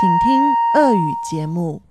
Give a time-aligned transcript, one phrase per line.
[0.00, 1.82] 请听俄语节目。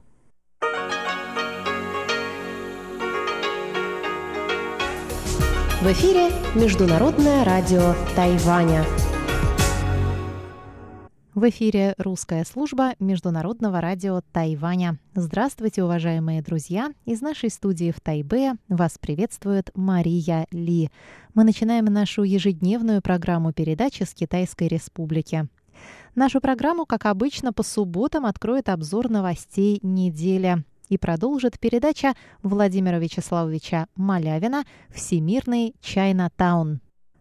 [5.81, 8.85] В эфире Международное радио Тайваня.
[11.35, 14.97] В эфире русская служба Международного радио Тайваня.
[15.13, 16.91] Здравствуйте, уважаемые друзья!
[17.05, 20.89] Из нашей студии в Тайбе вас приветствует Мария Ли.
[21.33, 25.47] Мы начинаем нашу ежедневную программу передачи с Китайской Республики.
[26.14, 33.86] Нашу программу, как обычно, по субботам откроет обзор новостей недели и продолжит передача Владимира Вячеславовича
[33.94, 36.80] Малявина «Всемирный Чайна-таун».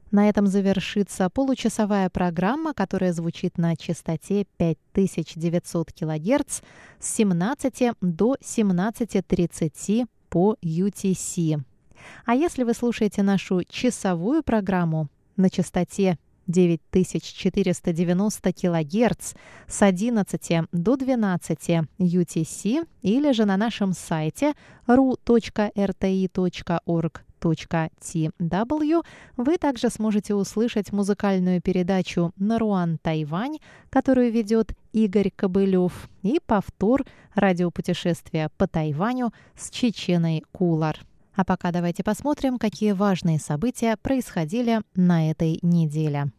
[0.09, 6.61] На этом завершится получасовая программа, которая звучит на частоте 5900 кГц
[6.99, 11.61] с 17 до 17.30 по UTC.
[12.25, 16.17] А если вы слушаете нашу часовую программу на частоте
[16.49, 19.33] 9490 кГц
[19.67, 24.55] с 11 до 12 UTC или же на нашем сайте
[24.87, 29.03] ru.rti.org tw
[29.37, 38.49] вы также сможете услышать музыкальную передачу «Наруан Тайвань», которую ведет Игорь Кобылев, и повтор радиопутешествия
[38.57, 40.99] по Тайваню с Чеченой Кулар.
[41.35, 46.31] А пока давайте посмотрим, какие важные события происходили на этой неделе.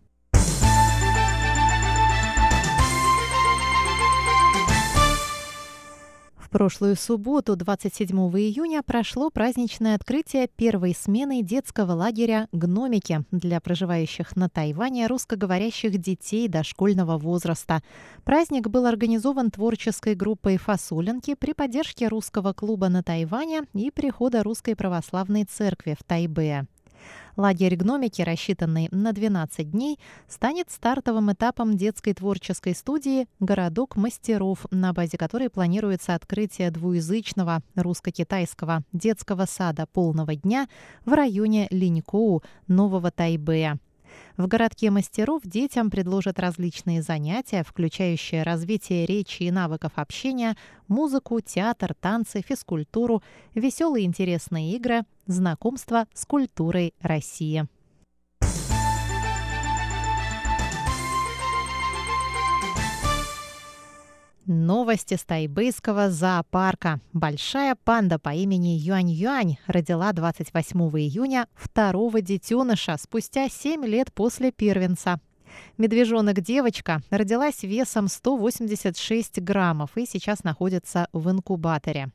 [6.51, 14.49] Прошлую субботу, 27 июня, прошло праздничное открытие первой смены детского лагеря «Гномики» для проживающих на
[14.49, 17.83] Тайване русскоговорящих детей дошкольного возраста.
[18.25, 24.77] Праздник был организован творческой группой «Фасолинки» при поддержке русского клуба на Тайване и прихода Русской
[24.77, 26.67] Православной Церкви в Тайбе.
[27.37, 34.93] Лагерь гномики, рассчитанный на 12 дней, станет стартовым этапом детской творческой студии «Городок мастеров», на
[34.93, 40.69] базе которой планируется открытие двуязычного русско-китайского детского сада полного дня
[41.05, 43.79] в районе Линькоу, Нового Тайбэя.
[44.37, 50.57] В городке мастеров детям предложат различные занятия, включающие развитие речи и навыков общения,
[50.89, 53.23] музыку, театр, танцы, физкультуру,
[53.55, 57.67] веселые интересные игры, знакомство с культурой России.
[64.53, 66.99] Новости тайбэйского зоопарка.
[67.13, 75.21] Большая панда по имени Юань-Юань родила 28 июня второго детеныша спустя 7 лет после первенца.
[75.79, 82.11] Медвежонок-девочка родилась весом 186 граммов и сейчас находится в инкубаторе.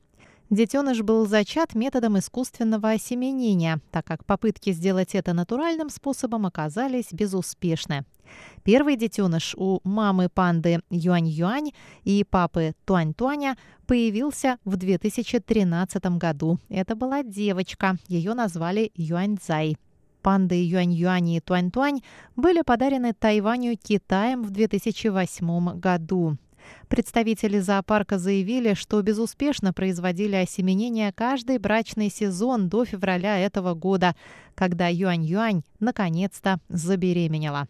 [0.51, 8.06] Детеныш был зачат методом искусственного осеменения, так как попытки сделать это натуральным способом оказались безуспешны.
[8.63, 11.72] Первый детеныш у мамы панды Юань-Юань
[12.03, 13.57] и папы Туань-Туаня
[13.88, 16.59] появился в 2013 году.
[16.69, 19.77] Это была девочка, ее назвали Юань-Цзай.
[20.22, 22.01] Панды Юань-Юань и Туань-Туань
[22.35, 26.38] были подарены Тайваню Китаем в 2008 году.
[26.87, 34.15] Представители зоопарка заявили, что безуспешно производили осеменение каждый брачный сезон до февраля этого года,
[34.55, 37.67] когда Юань-Юань наконец-то забеременела.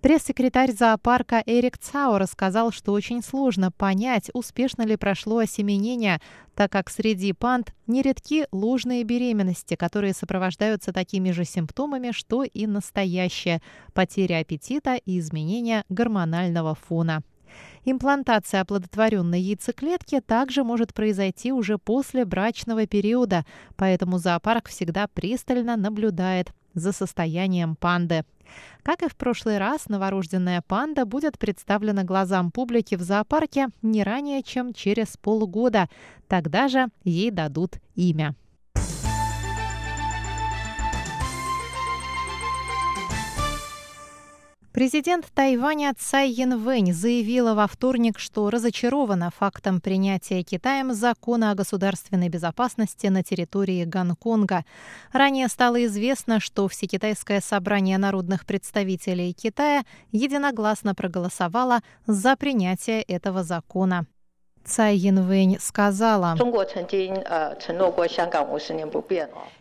[0.00, 6.20] Пресс-секретарь зоопарка Эрик Цао рассказал, что очень сложно понять, успешно ли прошло осеменение,
[6.54, 13.60] так как среди панд нередки ложные беременности, которые сопровождаются такими же симптомами, что и настоящая–
[13.94, 17.22] потеря аппетита и изменение гормонального фона.
[17.88, 26.50] Имплантация оплодотворенной яйцеклетки также может произойти уже после брачного периода, поэтому зоопарк всегда пристально наблюдает
[26.74, 28.24] за состоянием панды.
[28.82, 34.42] Как и в прошлый раз, новорожденная панда будет представлена глазам публики в зоопарке не ранее,
[34.42, 35.88] чем через полгода.
[36.26, 38.34] Тогда же ей дадут имя.
[44.76, 52.28] Президент Тайваня Цай Янвэнь заявила во вторник, что разочарована фактом принятия Китаем закона о государственной
[52.28, 54.66] безопасности на территории Гонконга.
[55.12, 59.82] Ранее стало известно, что Всекитайское собрание народных представителей Китая
[60.12, 64.06] единогласно проголосовало за принятие этого закона.
[64.66, 66.36] Цай Янвэнь сказала,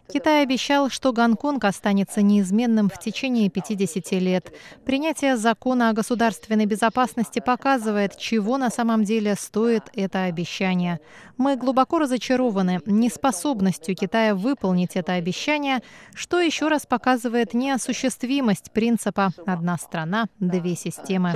[0.07, 4.53] Китай обещал, что Гонконг останется неизменным в течение 50 лет.
[4.85, 10.99] Принятие закона о государственной безопасности показывает, чего на самом деле стоит это обещание.
[11.37, 15.81] Мы глубоко разочарованы неспособностью Китая выполнить это обещание,
[16.13, 21.33] что еще раз показывает неосуществимость принципа «одна страна, две системы».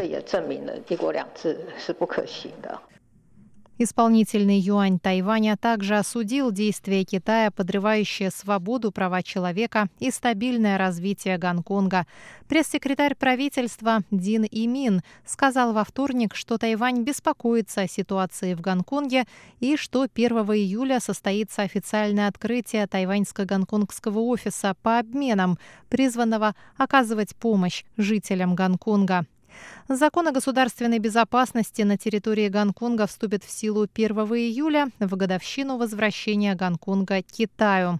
[3.81, 12.05] Исполнительный юань Тайваня также осудил действия Китая, подрывающие свободу, права человека и стабильное развитие Гонконга.
[12.49, 19.23] Пресс-секретарь правительства Дин Имин сказал во вторник, что Тайвань беспокоится о ситуации в Гонконге
[19.61, 28.55] и что 1 июля состоится официальное открытие тайваньско-гонконгского офиса по обменам, призванного оказывать помощь жителям
[28.55, 29.25] Гонконга.
[29.87, 36.55] Закон о государственной безопасности на территории Гонконга вступит в силу 1 июля в годовщину возвращения
[36.55, 37.99] Гонконга Китаю.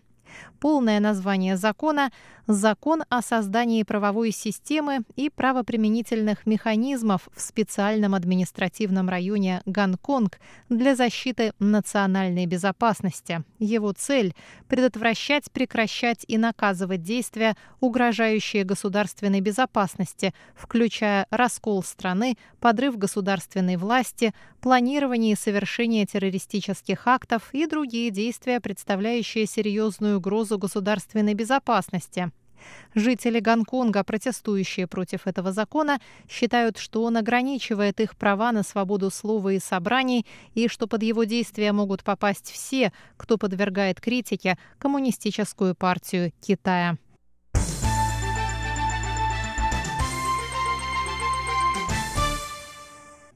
[0.60, 2.12] Полное название закона
[2.52, 11.54] Закон о создании правовой системы и правоприменительных механизмов в специальном административном районе Гонконг для защиты
[11.60, 13.44] национальной безопасности.
[13.60, 14.34] Его цель–
[14.68, 25.34] предотвращать, прекращать и наказывать действия, угрожающие государственной безопасности, включая раскол страны, подрыв государственной власти, планирование
[25.34, 32.32] и совершение террористических актов и другие действия, представляющие серьезную угрозу государственной безопасности.
[32.94, 36.00] Жители Гонконга, протестующие против этого закона,
[36.30, 40.26] считают, что он ограничивает их права на свободу слова и собраний,
[40.56, 46.98] и что под его действия могут попасть все, кто подвергает критике коммунистическую партию Китая.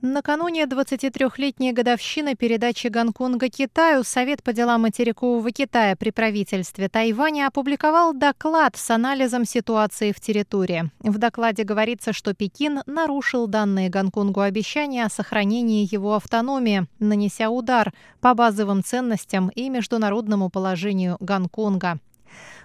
[0.06, 8.14] Накануне 23-летней годовщины передачи Гонконга Китаю Совет по делам материкового Китая при правительстве Тайваня опубликовал
[8.14, 10.92] доклад с анализом ситуации в территории.
[11.00, 17.94] В докладе говорится, что Пекин нарушил данные Гонконгу обещания о сохранении его автономии, нанеся удар
[18.20, 22.00] по базовым ценностям и международному положению Гонконга.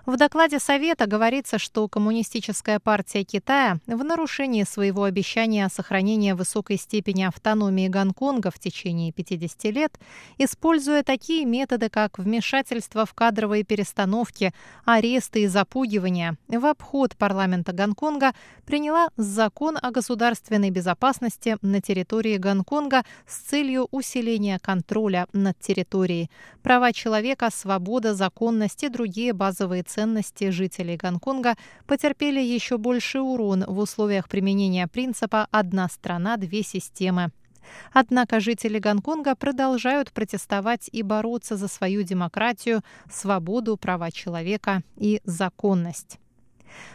[0.08, 6.78] В докладе Совета говорится, что Коммунистическая партия Китая в нарушении своего обещания о сохранении высокой
[6.78, 10.00] степени автономии Гонконга в течение 50 лет,
[10.38, 14.54] используя такие методы, как вмешательство в кадровые перестановки,
[14.86, 18.32] аресты и запугивания, в обход парламента Гонконга
[18.64, 26.30] приняла закон о государственной безопасности на территории Гонконга с целью усиления контроля над территорией.
[26.62, 31.56] Права человека, свобода, законность и другие базовые ценности ценности жителей Гонконга
[31.88, 37.32] потерпели еще больший урон в условиях применения принципа «одна страна, две системы».
[37.92, 46.20] Однако жители Гонконга продолжают протестовать и бороться за свою демократию, свободу, права человека и законность.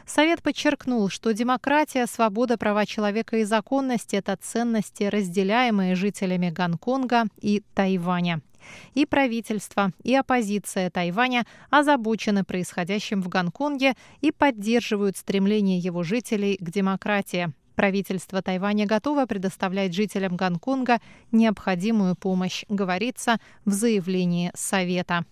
[0.05, 7.63] Совет подчеркнул, что демократия, свобода, права человека и законность– это ценности, разделяемые жителями Гонконга и
[7.75, 8.41] Тайваня.
[8.93, 16.69] И правительство, и оппозиция Тайваня озабочены происходящим в Гонконге и поддерживают стремление его жителей к
[16.69, 17.53] демократии.
[17.75, 20.99] Правительство Тайваня готово предоставлять жителям Гонконга
[21.31, 25.25] необходимую помощь, говорится в заявлении Совета.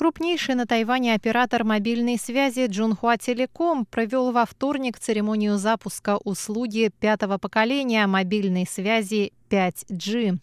[0.00, 7.36] Крупнейший на Тайване оператор мобильной связи Джунхуа Телеком провел во вторник церемонию запуска услуги пятого
[7.36, 10.38] поколения мобильной связи 5G.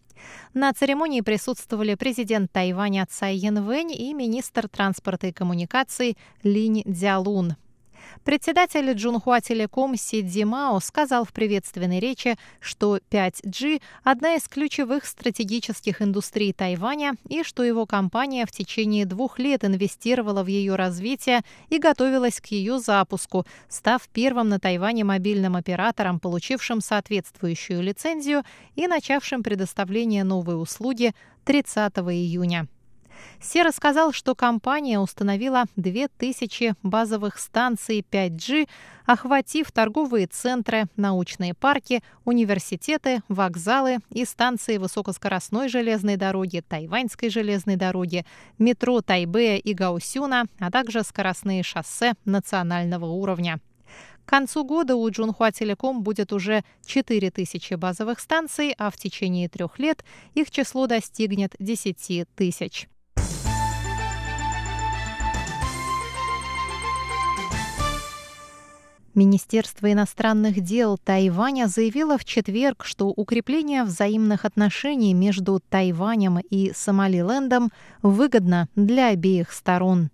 [0.53, 7.55] На церемонии присутствовали президент Тайваня Цай Янвэнь и министр транспорта и коммуникаций Линь Дзялун.
[8.23, 16.01] Председатель Джунхуа Телеком Си Димао сказал в приветственной речи, что 5G– одна из ключевых стратегических
[16.01, 21.79] индустрий Тайваня и что его компания в течение двух лет инвестировала в ее развитие и
[21.79, 28.43] готовилась к ее запуску, став первым на Тайване мобильным оператором, получившим соответствующую лицензию
[28.75, 31.13] и начавшим предоставление новой услуги
[31.45, 32.67] 30 июня.
[33.39, 38.67] Се рассказал, что компания установила 2000 базовых станций 5G,
[39.05, 48.25] охватив торговые центры, научные парки, университеты, вокзалы и станции высокоскоростной железной дороги, тайваньской железной дороги,
[48.57, 53.59] метро Тайбэя и Гаусюна, а также скоростные шоссе национального уровня.
[54.25, 59.79] К концу года у Джунхуа Телеком будет уже 4000 базовых станций, а в течение трех
[59.79, 62.89] лет их число достигнет 10 тысяч.
[69.17, 77.71] Министерство иностранных дел Тайваня заявило в четверг, что укрепление взаимных отношений между Тайванем и Сомалилендом
[78.03, 80.11] выгодно для обеих сторон.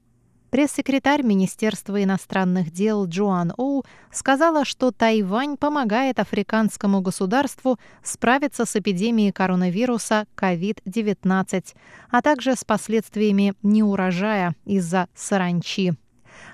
[0.52, 9.34] Пресс-секретарь Министерства иностранных дел Джоан Оу сказала, что Тайвань помогает африканскому государству справиться с эпидемией
[9.34, 11.76] коронавируса COVID-19,
[12.10, 15.92] а также с последствиями неурожая из-за саранчи.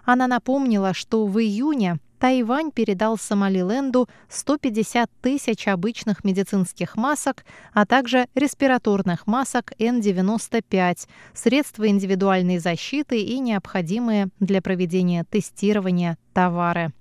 [0.04, 8.28] Она напомнила, что в июне Тайвань передал Сомалиленду 150 тысяч обычных медицинских масок, а также
[8.36, 16.92] респираторных масок N95, средства индивидуальной защиты и необходимые для проведения тестирования товары.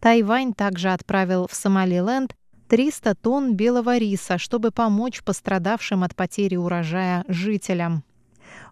[0.00, 2.36] Тайвань также отправил в Сомалиленд
[2.68, 8.04] 300 тонн белого риса, чтобы помочь пострадавшим от потери урожая жителям.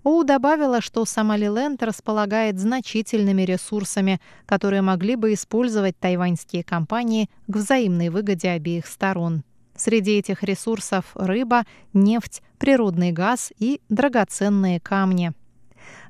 [0.03, 8.09] Оу добавила, что Сомалиленд располагает значительными ресурсами, которые могли бы использовать тайваньские компании к взаимной
[8.09, 9.43] выгоде обеих сторон.
[9.77, 15.33] Среди этих ресурсов рыба, нефть, природный газ и драгоценные камни.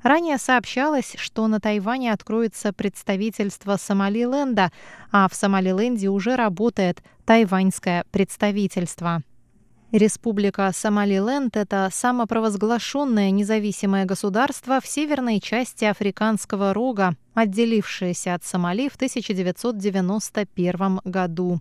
[0.02, 4.72] Ранее сообщалось, что на Тайване откроется представительство Сомалиленда,
[5.12, 9.22] а в Сомалиленде уже работает тайваньское представительство.
[9.92, 18.94] Республика Сомалиленд– это самопровозглашенное независимое государство в северной части Африканского рога, отделившееся от Сомали в
[18.94, 21.60] 1991 году.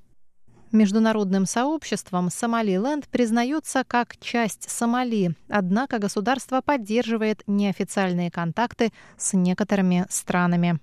[0.71, 10.79] Международным сообществом Сомалиленд признается как часть Сомали, однако государство поддерживает неофициальные контакты с некоторыми странами.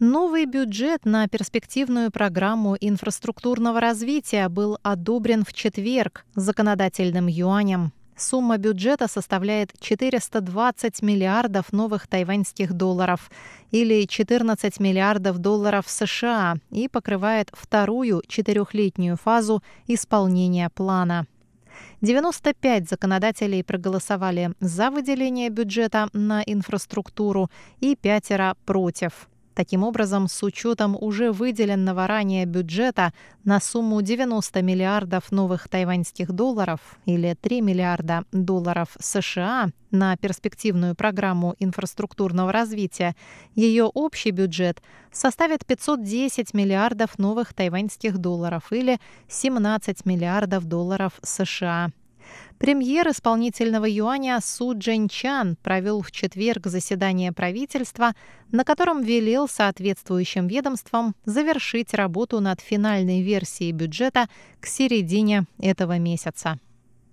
[0.00, 7.92] Новый бюджет на перспективную программу инфраструктурного развития был одобрен в четверг законодательным юанем.
[8.16, 13.28] Сумма бюджета составляет 420 миллиардов новых тайваньских долларов
[13.72, 21.26] или 14 миллиардов долларов США и покрывает вторую четырехлетнюю фазу исполнения плана.
[22.02, 27.50] 95 законодателей проголосовали за выделение бюджета на инфраструктуру
[27.80, 29.28] и пятеро против.
[29.58, 33.12] Таким образом, с учетом уже выделенного ранее бюджета
[33.42, 41.56] на сумму 90 миллиардов новых тайваньских долларов или 3 миллиарда долларов США на перспективную программу
[41.58, 43.16] инфраструктурного развития,
[43.56, 51.90] ее общий бюджет составит 510 миллиардов новых тайваньских долларов или 17 миллиардов долларов США.
[52.58, 58.14] Премьер исполнительного юаня Су Чан провел в четверг заседание правительства,
[58.50, 64.28] на котором велел соответствующим ведомствам завершить работу над финальной версией бюджета
[64.60, 66.58] к середине этого месяца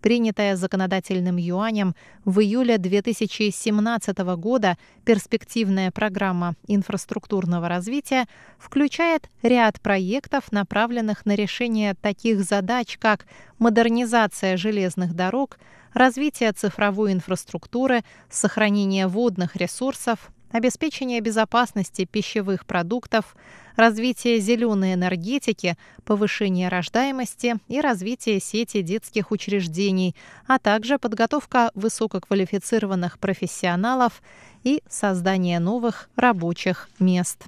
[0.05, 1.95] принятая законодательным юанем
[2.25, 8.27] в июле 2017 года перспективная программа инфраструктурного развития
[8.59, 13.25] включает ряд проектов, направленных на решение таких задач, как
[13.57, 15.57] модернизация железных дорог,
[15.91, 23.35] развитие цифровой инфраструктуры, сохранение водных ресурсов, обеспечение безопасности пищевых продуктов,
[23.75, 30.15] развитие зеленой энергетики, повышение рождаемости и развитие сети детских учреждений,
[30.47, 34.21] а также подготовка высококвалифицированных профессионалов
[34.63, 37.45] и создание новых рабочих мест.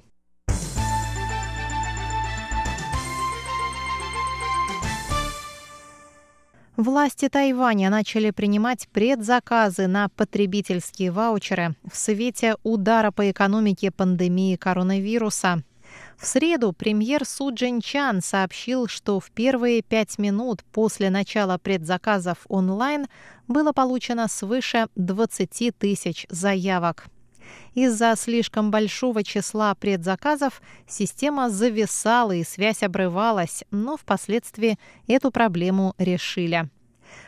[6.78, 15.64] Власти Тайваня начали принимать предзаказы на потребительские ваучеры в свете удара по экономике пандемии коронавируса.
[16.16, 23.08] В среду премьер Су Чан сообщил, что в первые пять минут после начала предзаказов онлайн
[23.48, 27.06] было получено свыше 20 тысяч заявок.
[27.74, 36.68] Из-за слишком большого числа предзаказов система зависала и связь обрывалась, но впоследствии эту проблему решили.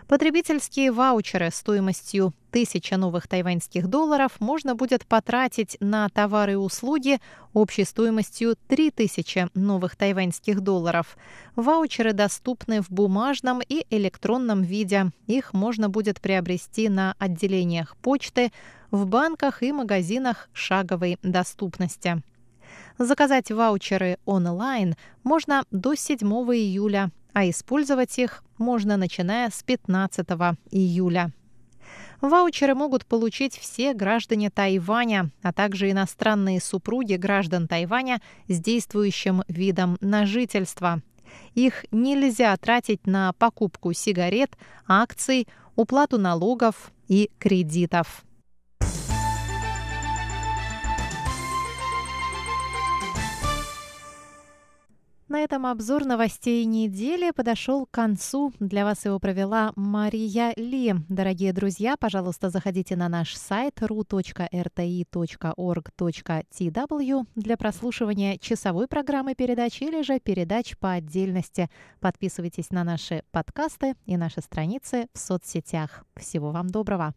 [0.07, 7.21] Потребительские ваучеры стоимостью 1000 новых тайваньских долларов можно будет потратить на товары и услуги
[7.53, 11.17] общей стоимостью 3000 новых тайваньских долларов.
[11.55, 15.11] Ваучеры доступны в бумажном и электронном виде.
[15.27, 18.51] Их можно будет приобрести на отделениях почты,
[18.91, 22.23] в банках и магазинах шаговой доступности.
[22.99, 30.27] Заказать ваучеры онлайн можно до 7 июля а использовать их можно начиная с 15
[30.71, 31.33] июля.
[32.21, 39.97] Ваучеры могут получить все граждане Тайваня, а также иностранные супруги граждан Тайваня с действующим видом
[40.01, 41.01] на жительство.
[41.55, 44.57] Их нельзя тратить на покупку сигарет,
[44.87, 48.25] акций, уплату налогов и кредитов.
[55.31, 58.53] На этом обзор новостей недели подошел к концу.
[58.59, 60.93] Для вас его провела Мария Ли.
[61.09, 64.47] Дорогие друзья, пожалуйста, заходите на наш сайт ru.rti.org.tw
[67.37, 71.71] для прослушивания часовой программы передач или же передач по отдельности.
[72.01, 76.05] Подписывайтесь на наши подкасты и наши страницы в соцсетях.
[76.17, 77.15] Всего вам доброго!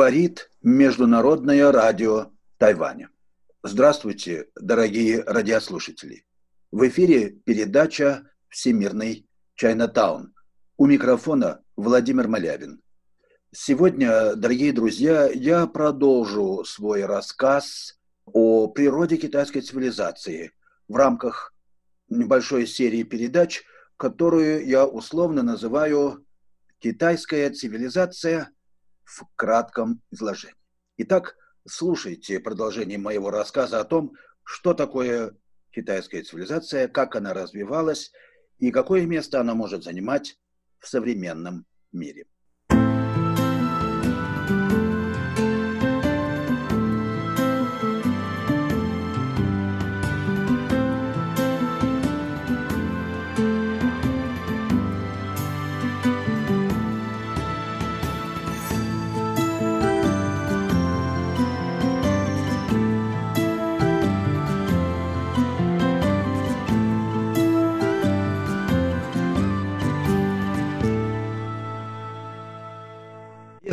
[0.00, 3.10] Говорит Международное радио Тайваня.
[3.62, 6.24] Здравствуйте, дорогие радиослушатели.
[6.72, 10.32] В эфире передача «Всемирный Чайнатаун».
[10.78, 12.80] У микрофона Владимир Малявин.
[13.52, 20.52] Сегодня, дорогие друзья, я продолжу свой рассказ о природе китайской цивилизации
[20.88, 21.52] в рамках
[22.08, 23.64] небольшой серии передач,
[23.98, 26.24] которую я условно называю
[26.78, 28.50] «Китайская цивилизация
[29.10, 30.56] в кратком изложении».
[30.98, 31.36] Итак,
[31.66, 34.12] слушайте продолжение моего рассказа о том,
[34.44, 35.36] что такое
[35.70, 38.12] китайская цивилизация, как она развивалась
[38.58, 40.38] и какое место она может занимать
[40.78, 42.26] в современном мире.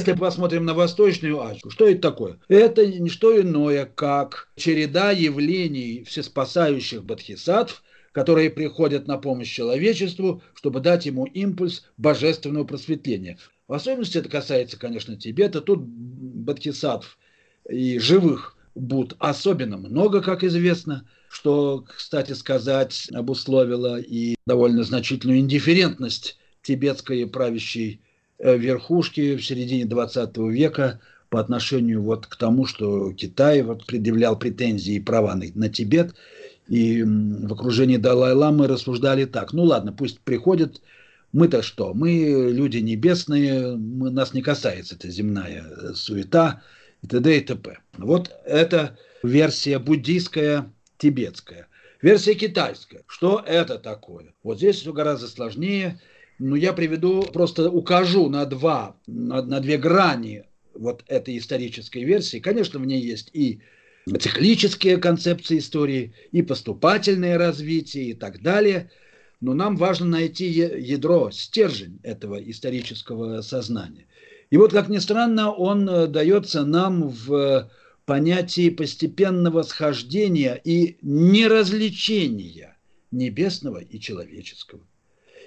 [0.08, 2.40] Если посмотрим на Восточную Азию, что это такое?
[2.48, 7.84] Это не что иное, как череда явлений всеспасающих бодхисаттв,
[8.14, 13.38] которые приходят на помощь человечеству, чтобы дать ему импульс божественного просветления.
[13.68, 15.60] В особенности это касается, конечно, Тибета.
[15.60, 17.18] Тут бодхисаттв
[17.70, 26.38] и живых Буд особенно много, как известно, что, кстати сказать, обусловило и довольно значительную индифферентность
[26.62, 28.00] тибетской правящей
[28.40, 34.96] верхушки в середине 20 века по отношению вот к тому, что Китай вот предъявлял претензии
[34.96, 36.16] и права на, на Тибет,
[36.68, 40.82] и в окружении Далай-Ламы рассуждали так, ну ладно, пусть приходит,
[41.34, 46.62] мы-то что, мы люди небесные, мы, нас не касается эта земная э, суета
[47.02, 47.38] и т.д.
[47.38, 47.80] и т.п.
[47.98, 51.68] Вот это версия буддийская, тибетская.
[52.02, 53.04] Версия китайская.
[53.08, 54.34] Что это такое?
[54.44, 56.00] Вот здесь все гораздо сложнее–
[56.40, 62.40] ну, я приведу, просто укажу на два, на, на две грани вот этой исторической версии.
[62.40, 63.62] Конечно, в ней есть и
[64.20, 68.92] циклические концепции истории, и поступательное развитие и так далее.
[69.42, 74.06] Но нам важно найти ядро, стержень этого исторического сознания.
[74.50, 77.70] И вот, как ни странно, он э, дается нам в
[78.06, 82.78] понятии постепенного схождения и неразличения
[83.12, 84.87] небесного и человеческого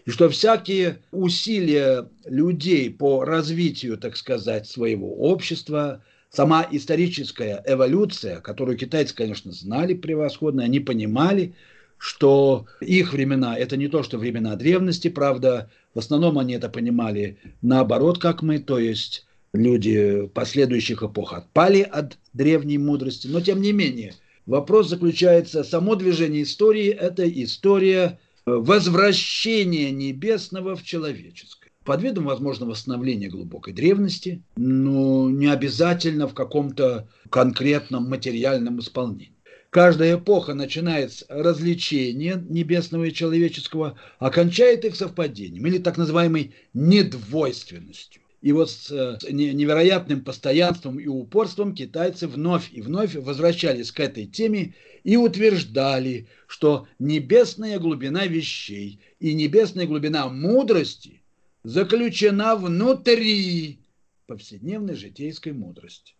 [0.06, 8.78] и что всякие усилия людей по развитию, так сказать, своего общества, сама историческая эволюция, которую
[8.78, 11.54] китайцы, конечно, знали превосходно, они понимали,
[11.98, 17.38] что их времена– это не то, что времена древности, правда, в основном они это понимали
[17.60, 23.72] наоборот, как мы, то есть люди последующих эпох отпали от древней мудрости, но тем не
[23.72, 24.14] менее
[24.46, 31.70] вопрос заключается, само движение истории– это история– возвращение небесного в человеческое.
[31.84, 39.34] Под видом, возможно, восстановления глубокой древности, но не обязательно в каком-то конкретном материальном исполнении.
[39.70, 48.19] Каждая эпоха начинает с развлечения небесного и человеческого, окончает их совпадением или так называемой недвойственностью.
[48.40, 48.90] И вот с
[49.30, 54.74] невероятным постоянством и упорством китайцы вновь и вновь возвращались к этой теме
[55.04, 61.22] и утверждали, что небесная глубина вещей и небесная глубина мудрости
[61.64, 63.80] заключена внутри
[64.26, 66.14] повседневной житейской мудрости.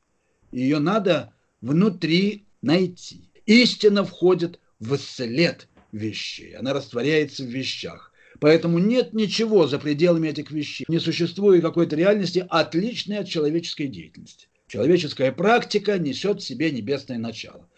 [0.52, 3.30] Ее надо внутри найти.
[3.46, 8.09] Истина входит в след вещей, она растворяется в вещах.
[8.40, 10.86] Поэтому нет ничего за пределами этих вещей.
[10.88, 14.48] Не существует какой-то реальности, отличной от человеческой деятельности.
[14.66, 17.68] Человеческая практика несет в себе небесное начало.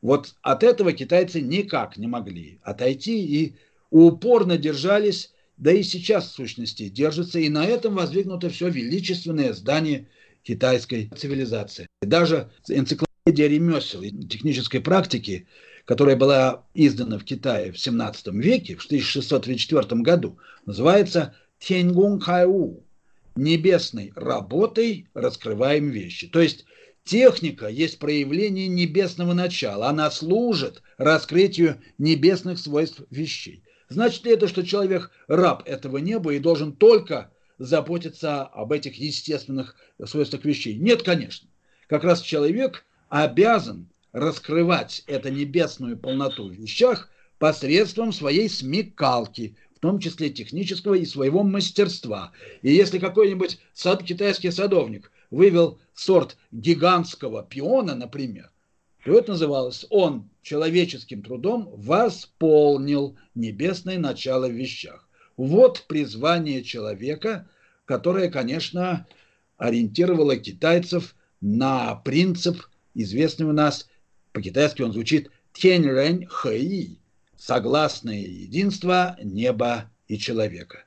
[0.00, 3.54] Вот от этого китайцы никак не могли отойти и
[3.90, 10.08] упорно держались, да и сейчас в сущности держатся, и на этом воздвигнуто все величественное здание
[10.42, 11.86] китайской цивилизации.
[12.00, 15.46] Даже энциклопедия ремесел и технической практики
[15.84, 22.84] которая была издана в Китае в 17 веке, в 1634 году, называется Тяньгун Хайу.
[23.34, 26.28] Небесной работой раскрываем вещи.
[26.28, 26.66] То есть
[27.02, 29.88] техника есть проявление небесного начала.
[29.88, 33.64] Она служит раскрытию небесных свойств вещей.
[33.88, 39.76] Значит ли это, что человек раб этого неба и должен только заботиться об этих естественных
[40.04, 40.74] свойствах вещей?
[40.74, 41.48] Нет, конечно.
[41.88, 49.98] Как раз человек обязан раскрывать эту небесную полноту в вещах посредством своей смекалки, в том
[49.98, 52.32] числе технического и своего мастерства.
[52.62, 58.50] И если какой-нибудь сад, китайский садовник вывел сорт гигантского пиона, например,
[59.04, 65.08] то это называлось «Он человеческим трудом восполнил небесное начало в вещах».
[65.36, 67.48] Вот призвание человека,
[67.84, 69.06] которое, конечно,
[69.56, 72.62] ориентировало китайцев на принцип,
[72.94, 73.88] известный у нас,
[74.32, 76.98] по-китайски он звучит «тянь рэнь хэи»–
[77.36, 80.84] согласное единство неба и человека.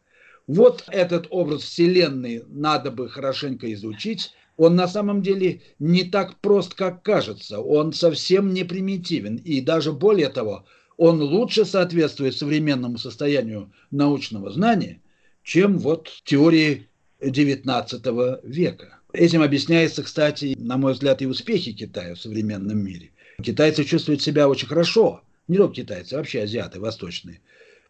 [0.48, 4.34] Вот этот образ Вселенной надо бы хорошенько изучить.
[4.58, 7.60] Он на самом деле не так прост, как кажется.
[7.60, 9.38] Он совсем не примитивен.
[9.38, 10.66] И даже более того,
[10.98, 15.02] он лучше соответствует современному состоянию научного знания,
[15.44, 16.88] чем вот теории
[17.22, 19.00] XIX века.
[19.14, 23.12] Этим объясняется, кстати, на мой взгляд, и успехи Китая в современном мире.
[23.42, 27.42] Китайцы чувствуют себя очень хорошо, не только китайцы, а вообще азиаты восточные,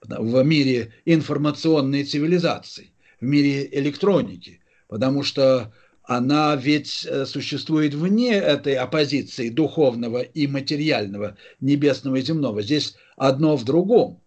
[0.01, 8.75] в мире информационной цивилизации, в мире электроники, потому что она ведь э, существует вне этой
[8.75, 12.61] оппозиции духовного и материального, небесного и земного.
[12.61, 14.21] Здесь одно в другом.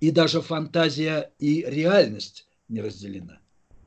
[0.00, 3.38] И даже фантазия и реальность не разделена.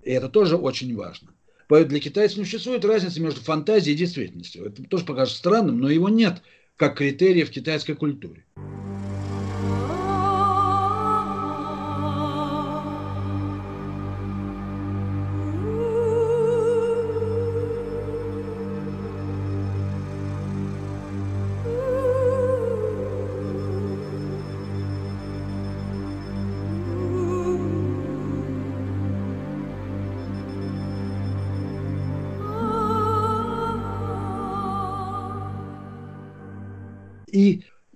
[0.03, 1.31] И это тоже очень важно.
[1.67, 4.65] Поэтому для китайцев не существует разницы между фантазией и действительностью.
[4.65, 6.41] Это тоже покажется странным, но его нет
[6.77, 8.45] как критерия в китайской культуре.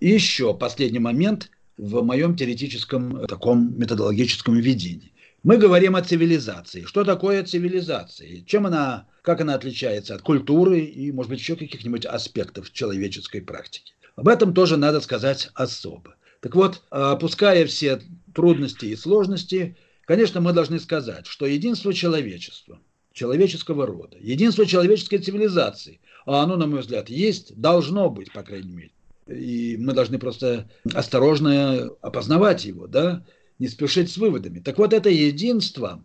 [0.07, 5.11] И еще последний момент в моем теоретическом э, таком методологическом видении.
[5.43, 6.85] Мы говорим о цивилизации.
[6.85, 8.41] Что такое цивилизация?
[8.45, 13.95] Чем она, как она отличается от культуры и, может быть, еще каких-нибудь аспектов человеческой практики?
[14.15, 16.15] Об этом тоже надо сказать особо.
[16.39, 18.01] Так вот, опуская все
[18.33, 22.79] трудности и сложности, конечно, мы должны сказать, что единство человечества,
[23.11, 28.71] человеческого рода, единство человеческой цивилизации, а оно, на мой взгляд, есть, должно быть, по крайней
[28.71, 28.91] мере,
[29.27, 33.25] и мы должны просто осторожно опознавать его, да,
[33.59, 34.59] не спешить с выводами.
[34.59, 36.03] Так вот, это единство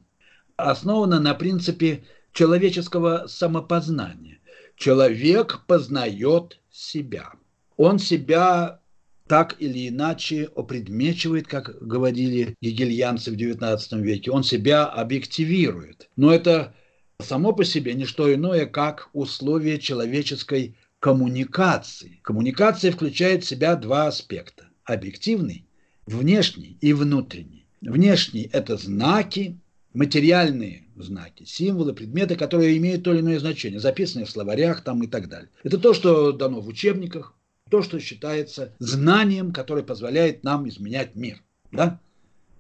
[0.57, 4.39] основано на принципе человеческого самопознания.
[4.77, 7.33] Человек познает себя.
[7.77, 8.81] Он себя
[9.27, 14.31] так или иначе опредмечивает, как говорили гегельянцы в XIX веке.
[14.31, 16.09] Он себя объективирует.
[16.17, 16.75] Но это
[17.21, 22.21] само по себе не что иное, как условие человеческой коммуникации.
[22.23, 24.67] Коммуникация включает в себя два аспекта.
[24.85, 25.67] Объективный,
[26.07, 27.67] внешний и внутренний.
[27.81, 29.59] Внешний– это знаки,
[29.95, 35.09] материальные знаки, символы, предметы, которые имеют то или иное значение, записанные в словарях там и
[35.09, 35.51] так далее.
[35.65, 37.35] Это то, что дано в учебниках,
[37.69, 41.43] то, что считается знанием, которое позволяет нам изменять мир.
[41.73, 41.99] Да?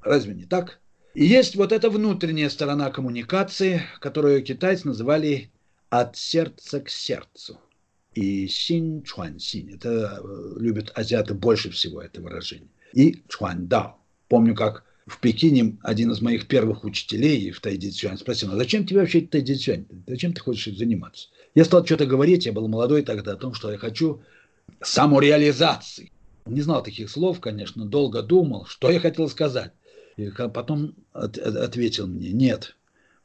[0.00, 0.80] Разве не так?
[1.14, 5.52] И есть вот эта внутренняя сторона коммуникации, которую китайцы называли
[5.90, 7.60] «от сердца к сердцу»
[8.14, 9.72] и синь чуан синь.
[9.74, 12.68] Это э, любят азиаты больше всего это выражение.
[12.92, 13.96] И чуан дао.
[14.28, 19.00] Помню, как в Пекине один из моих первых учителей в Тайдзи спросил, а зачем тебе
[19.00, 21.28] вообще Тайдзи Зачем ты хочешь заниматься?
[21.54, 24.22] Я стал что-то говорить, я был молодой тогда, о том, что я хочу
[24.80, 26.12] самореализации.
[26.46, 29.72] Не знал таких слов, конечно, долго думал, что я хотел сказать.
[30.16, 32.76] И потом от, ответил мне, нет,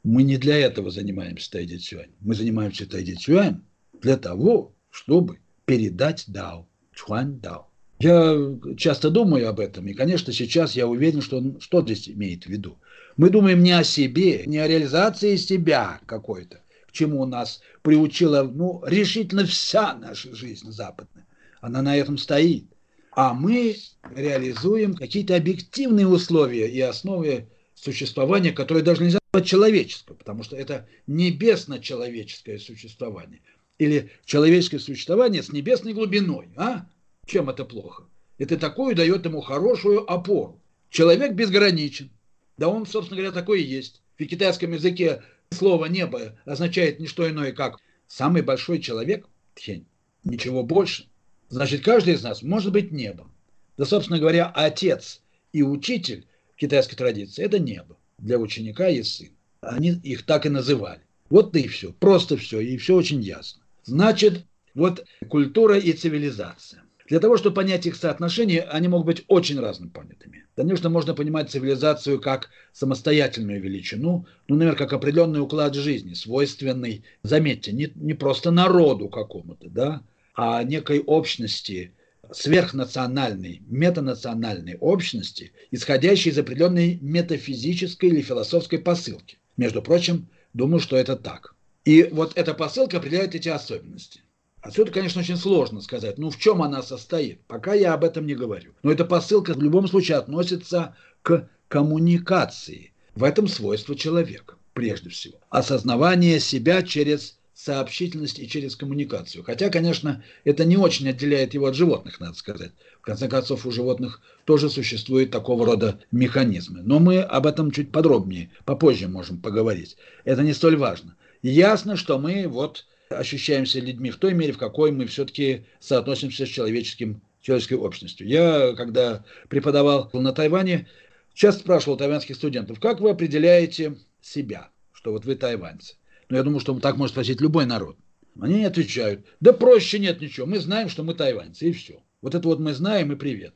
[0.02, 3.60] мы не для этого занимаемся Тайдзи Мы занимаемся Тайдзи
[4.00, 7.68] для того, чтобы передать Дао, Чуан Дао.
[8.00, 8.36] Я
[8.76, 12.48] часто думаю об этом, и, конечно, сейчас я уверен, что он что здесь имеет в
[12.48, 12.78] виду.
[13.16, 18.82] Мы думаем не о себе, не о реализации себя какой-то, к чему нас приучила ну,
[18.86, 21.26] решительно вся наша жизнь западная.
[21.60, 22.66] Она на этом стоит.
[23.12, 23.76] А мы
[24.14, 30.86] реализуем какие-то объективные условия и основы существования, которые даже нельзя назвать человеческое, потому что это
[31.06, 33.40] небесно-человеческое существование
[33.78, 36.48] или человеческое существование с небесной глубиной.
[36.56, 36.86] А?
[37.26, 38.04] Чем это плохо?
[38.38, 40.60] Это такое дает ему хорошую опору.
[40.90, 42.10] Человек безграничен.
[42.56, 44.02] Да он, собственно говоря, такой и есть.
[44.16, 49.86] В китайском языке слово «небо» означает не что иное, как самый большой человек– тень.
[50.24, 51.06] Ничего больше.
[51.48, 53.32] Значит, каждый из нас может быть небом.
[53.76, 57.96] Да, собственно говоря, отец и учитель в китайской традиции– это небо.
[58.18, 59.30] Для ученика и сын.
[59.60, 61.00] Они их так и называли.
[61.30, 61.92] Вот и все.
[61.92, 62.60] Просто все.
[62.60, 63.57] И все очень ясно.
[63.88, 66.82] Значит, вот культура и цивилизация.
[67.08, 70.44] Для того, чтобы понять их соотношение, они могут быть очень разным понятыми.
[70.56, 77.72] Конечно, можно понимать цивилизацию как самостоятельную величину, ну, например, как определенный уклад жизни, свойственный, заметьте,
[77.72, 80.02] не, не просто народу какому-то, да,
[80.34, 81.92] а некой общности,
[82.30, 89.38] сверхнациональной, метанациональной общности, исходящей из определенной метафизической или философской посылки.
[89.56, 91.54] Между прочим, думаю, что это так.
[91.88, 94.20] И вот эта посылка определяет эти особенности.
[94.60, 97.40] Отсюда, конечно, очень сложно сказать, ну в чем она состоит.
[97.46, 98.72] Пока я об этом не говорю.
[98.82, 102.92] Но эта посылка в любом случае относится к коммуникации.
[103.14, 105.38] В этом свойство человека, прежде всего.
[105.48, 109.42] Осознавание себя через сообщительность и через коммуникацию.
[109.42, 112.72] Хотя, конечно, это не очень отделяет его от животных, надо сказать.
[113.00, 116.82] В конце концов, у животных тоже существуют такого рода механизмы.
[116.82, 119.96] Но мы об этом чуть подробнее, попозже можем поговорить.
[120.26, 121.16] Это не столь важно.
[121.42, 126.48] Ясно, что мы вот ощущаемся людьми в той мере, в какой мы все-таки соотносимся с
[126.48, 128.26] человеческим, человеческой общностью.
[128.26, 130.88] Я, когда преподавал на Тайване,
[131.34, 135.94] часто спрашивал тайваньских студентов, как вы определяете себя, что вот вы тайваньцы?
[136.28, 137.96] Но я думаю, что так может спросить любой народ.
[138.40, 142.02] Они отвечают, да проще нет ничего, мы знаем, что мы тайваньцы, и все.
[142.20, 143.54] Вот это вот мы знаем, и привет.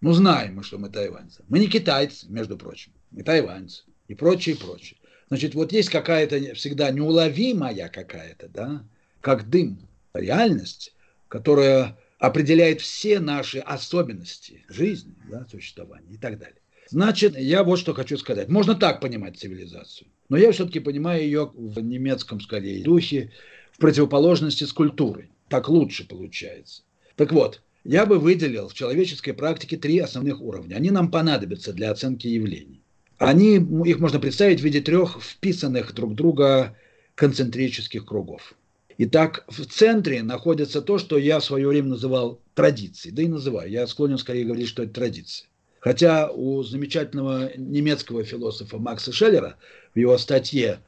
[0.00, 1.44] Ну, знаем мы, что мы тайваньцы.
[1.48, 4.98] Мы не китайцы, между прочим, мы тайваньцы, и прочее, и прочее.
[5.28, 8.84] Значит, вот есть какая-то всегда неуловимая какая-то, да,
[9.20, 10.94] как дым, реальность,
[11.28, 16.60] которая определяет все наши особенности жизни, да, существования и так далее.
[16.90, 18.48] Значит, я вот что хочу сказать.
[18.48, 20.08] Можно так понимать цивилизацию.
[20.28, 23.32] Но я все-таки понимаю ее в немецком, скорее, духе,
[23.72, 25.30] в противоположности с культурой.
[25.48, 26.82] Так лучше получается.
[27.16, 30.76] Так вот, я бы выделил в человеческой практике три основных уровня.
[30.76, 32.83] Они нам понадобятся для оценки явлений.
[33.18, 36.76] Они, их можно представить в виде трех вписанных друг друга
[37.14, 38.54] концентрических кругов.
[38.98, 43.14] Итак, в центре находится то, что я в свое время называл традицией.
[43.14, 43.70] Да и называю.
[43.70, 45.48] Я склонен скорее говорить, что это традиция.
[45.80, 49.56] Хотя у замечательного немецкого философа Макса Шеллера
[49.94, 50.78] в его статье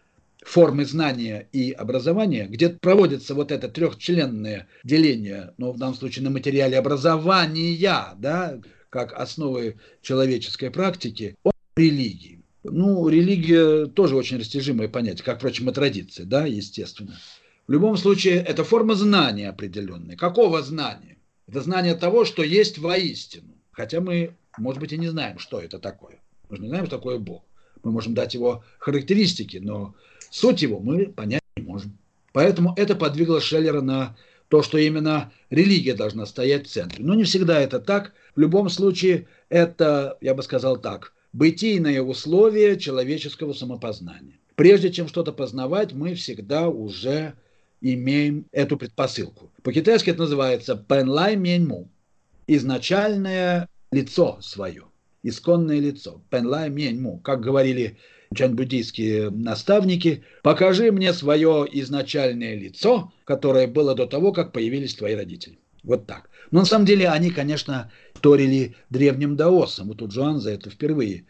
[0.44, 6.30] «Формы знания и образования», где проводится вот это трехчленное деление, но в данном случае на
[6.30, 12.42] материале образования, да, как основы человеческой практики, о религии.
[12.64, 17.18] Ну, религия тоже очень растяжимое понятие, как, впрочем, и традиция, да, естественно.
[17.66, 20.16] В любом случае, это форма знания определенной.
[20.16, 21.16] Какого знания?
[21.46, 23.54] Это знание того, что есть воистину.
[23.70, 26.20] Хотя мы может быть, и не знаем, что это такое.
[26.48, 27.42] Мы же не знаем, что такое Бог.
[27.82, 29.94] Мы можем дать его характеристики, но
[30.30, 31.96] суть его мы понять не можем.
[32.32, 34.16] Поэтому это подвигло Шеллера на
[34.48, 37.04] то, что именно религия должна стоять в центре.
[37.04, 38.12] Но не всегда это так.
[38.34, 44.38] В любом случае, это, я бы сказал так, бытийное условие человеческого самопознания.
[44.54, 47.34] Прежде чем что-то познавать, мы всегда уже
[47.82, 49.50] имеем эту предпосылку.
[49.62, 51.90] По-китайски это называется «пенлай меньму»–
[52.46, 54.84] изначальное лицо свое,
[55.22, 56.22] исконное лицо.
[56.30, 57.98] Пенлай меньму, как говорили
[58.34, 65.58] чань-буддийские наставники, покажи мне свое изначальное лицо, которое было до того, как появились твои родители.
[65.86, 66.28] Вот так.
[66.50, 69.88] Но на самом деле они, конечно, торили древним даосам.
[69.88, 71.24] Вот у Джуанза это впервые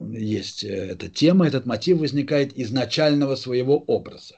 [0.00, 4.34] есть э, эта тема, этот мотив возникает изначального своего образа.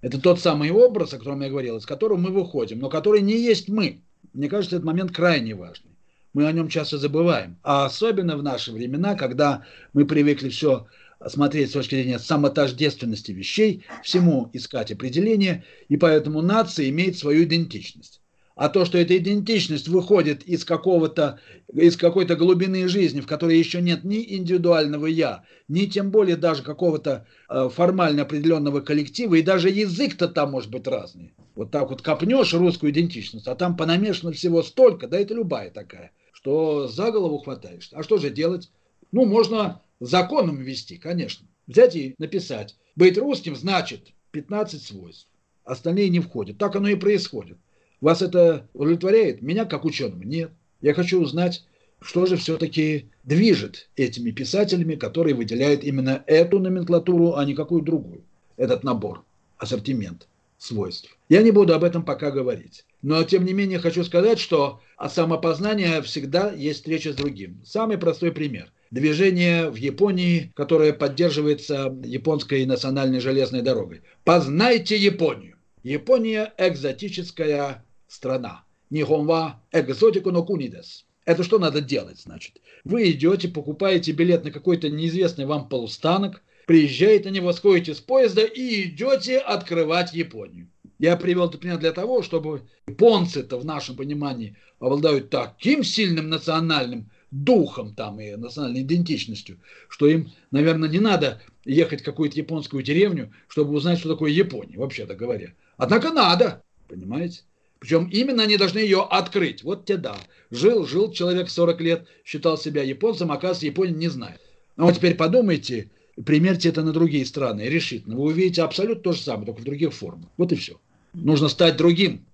[0.00, 3.36] Это тот самый образ, о котором я говорил, из которого мы выходим, но который не
[3.36, 4.00] есть мы.
[4.32, 5.90] Мне кажется, этот момент крайне важный
[6.32, 7.56] мы о нем часто забываем.
[7.62, 10.86] А особенно в наши времена, когда мы привыкли все
[11.26, 18.19] смотреть с точки зрения самотождественности вещей, всему искать определение, и поэтому нация имеет свою идентичность.
[18.60, 21.40] А то, что эта идентичность выходит из какого-то,
[21.72, 26.62] из какой-то глубины жизни, в которой еще нет ни индивидуального «я», ни тем более даже
[26.62, 31.32] какого-то э, формально определенного коллектива, и даже язык-то там может быть разный.
[31.54, 36.12] Вот так вот копнешь русскую идентичность, а там понамешано всего столько, да это любая такая
[36.40, 37.96] что за голову хватаешься.
[37.96, 38.70] А что же делать?
[39.12, 41.46] Ну, можно законом ввести, конечно.
[41.66, 42.76] Взять и написать.
[42.96, 45.28] Быть русским значит 15 свойств.
[45.64, 46.56] Остальные не входят.
[46.56, 47.58] Так оно и происходит.
[48.00, 49.42] Вас это удовлетворяет?
[49.42, 50.22] Меня как ученого?
[50.22, 50.50] Нет.
[50.80, 51.64] Я хочу узнать,
[52.00, 58.22] что же все-таки движет этими писателями, которые выделяют именно эту номенклатуру, а не какую другую.
[58.56, 59.24] Этот набор,
[59.58, 61.16] ассортимент свойств.
[61.28, 62.84] Я не буду об этом пока говорить.
[63.02, 67.60] Но, тем не менее, хочу сказать, что самопознание всегда есть встреча с другим.
[67.64, 68.70] Самый простой пример.
[68.90, 74.02] Движение в Японии, которое поддерживается японской национальной железной дорогой.
[74.24, 75.56] Познайте Японию.
[75.82, 78.64] Япония– экзотическая страна.
[78.90, 81.06] Нихонва экзотику но кунидес.
[81.24, 82.60] Это что надо делать, значит?
[82.84, 88.42] Вы идете, покупаете билет на какой-то неизвестный вам полустанок, приезжаете на него, сходите с поезда
[88.42, 90.68] и идете открывать Японию.
[90.98, 97.10] Я привел этот пример для того, чтобы японцы-то в нашем понимании обладают таким сильным национальным
[97.30, 103.32] духом там и национальной идентичностью, что им, наверное, не надо ехать в какую-то японскую деревню,
[103.46, 105.54] чтобы узнать, что такое Япония, вообще-то говоря.
[105.76, 107.42] Однако надо, понимаете?
[107.80, 109.64] Причем именно они должны ее открыть.
[109.64, 110.16] Вот те да.
[110.50, 114.40] Жил, жил человек 40 лет, считал себя японцем, оказывается, Япония не знает.
[114.76, 115.90] Ну вот теперь подумайте,
[116.24, 118.16] примерьте это на другие страны решительно.
[118.16, 120.28] Вы увидите абсолютно то же самое, только в других формах.
[120.36, 120.78] Вот и все.
[121.14, 122.26] Нужно стать другим.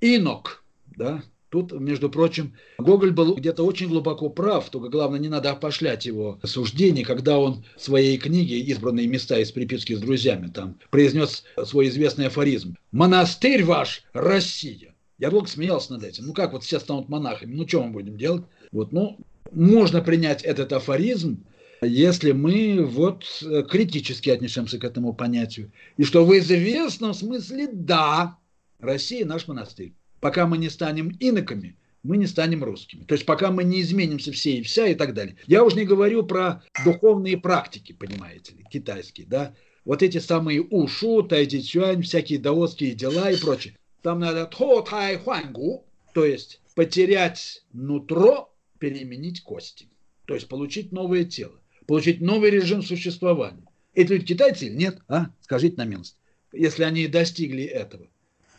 [0.00, 0.64] Инок,
[0.96, 1.22] да,
[1.54, 6.40] Тут, между прочим, Гоголь был где-то очень глубоко прав, только главное, не надо опошлять его
[6.42, 11.90] суждение, когда он в своей книге «Избранные места из приписки с друзьями» там произнес свой
[11.90, 14.93] известный афоризм «Монастырь ваш– Россия».
[15.24, 16.26] Я долго смеялся над этим.
[16.26, 17.54] Ну как вот все станут монахами?
[17.54, 18.44] Ну что мы будем делать?
[18.72, 19.18] Вот, ну,
[19.52, 21.46] можно принять этот афоризм,
[21.80, 23.24] если мы вот
[23.70, 25.72] критически отнесемся к этому понятию.
[25.96, 28.36] И что в известном смысле да,
[28.78, 29.94] Россия наш монастырь.
[30.20, 33.04] Пока мы не станем иноками, мы не станем русскими.
[33.04, 35.36] То есть пока мы не изменимся все и вся и так далее.
[35.46, 39.54] Я уже не говорю про духовные практики, понимаете ли, китайские, да.
[39.86, 43.74] Вот эти самые ушу, тайди цюань, всякие даосские дела и прочее.
[44.04, 49.88] Там надо то тай хуангу, то есть потерять нутро, переменить кости.
[50.26, 53.66] То есть получить новое тело, получить новый режим существования.
[53.94, 54.98] Это люди китайцы или нет?
[55.08, 55.30] А?
[55.40, 56.18] Скажите на милость.
[56.52, 58.06] Если они достигли этого.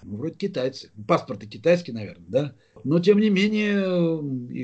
[0.01, 0.89] Ну, вроде китайцы.
[1.07, 2.55] Паспорты китайские, наверное, да.
[2.83, 4.19] Но, тем не менее,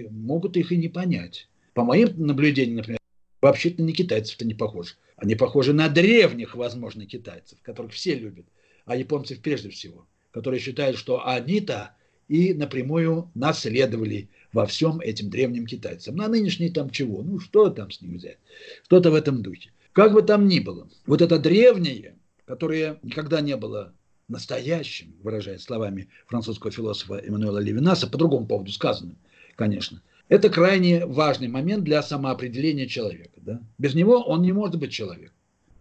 [0.09, 1.47] могут их и не понять.
[1.75, 2.99] По моим наблюдениям, например,
[3.39, 4.95] вообще-то не китайцев-то не похожи.
[5.15, 8.47] Они похожи на древних, возможно, китайцев, которых все любят,
[8.85, 11.91] а японцев прежде всего, которые считают, что они-то
[12.27, 16.15] и напрямую наследовали во всем этим древним китайцам.
[16.15, 17.21] На нынешние там чего?
[17.23, 18.37] Ну, что там с них взять?
[18.85, 19.71] Что-то в этом духе.
[19.93, 22.15] Как бы там ни было, вот это древнее,
[22.45, 23.93] которое никогда не было
[24.29, 29.17] настоящим, выражаясь словами французского философа Эммануэла Левинаса, по другому поводу сказанным,
[29.55, 33.37] конечно, это крайне важный момент для самоопределения человека.
[33.41, 33.61] Да?
[33.77, 35.33] Без него он не может быть человек.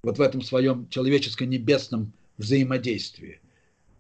[0.02, 3.40] Вот в этом своем человеческо-небесном взаимодействии,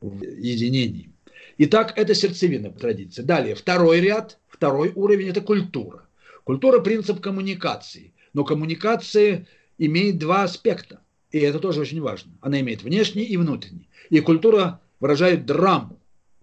[0.00, 1.10] в единении.
[1.58, 3.22] Итак, это сердцевина традиции.
[3.22, 6.06] Далее, второй ряд, второй уровень– это культура.
[6.44, 8.12] Культура– принцип коммуникации.
[8.32, 9.46] Но коммуникация
[9.78, 11.00] имеет два аспекта.
[11.30, 12.32] И это тоже очень важно.
[12.40, 13.88] Она имеет внешний и внутренний.
[14.08, 15.98] И культура выражает драму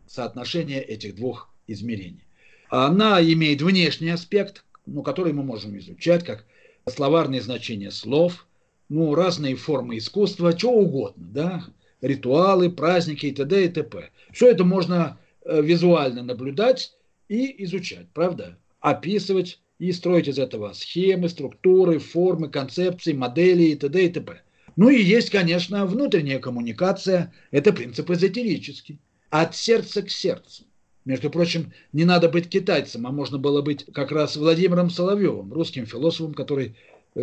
[0.08, 2.24] соотношения этих двух измерений.
[2.70, 6.46] Она имеет внешний аспект, ну, который мы можем изучать, как
[6.88, 8.46] словарные значения слов,
[8.90, 11.66] ну, разные формы искусства, что угодно, да,
[12.02, 13.66] ритуалы, праздники и т.д.
[13.66, 14.10] и т.п.
[14.32, 16.94] Все это можно э, визуально наблюдать
[17.28, 18.58] и изучать, правда?
[18.80, 24.06] Описывать и строить из этого схемы, структуры, формы, концепции, модели и т.д.
[24.06, 24.42] и т.п.
[24.76, 27.34] Ну и есть, конечно, внутренняя коммуникация.
[27.52, 29.00] Это принцип эзотерический.
[29.30, 30.64] От сердца к сердцу.
[31.04, 35.86] Между прочим, не надо быть китайцем, а можно было быть как раз Владимиром Соловьевым, русским
[35.86, 36.76] философом, который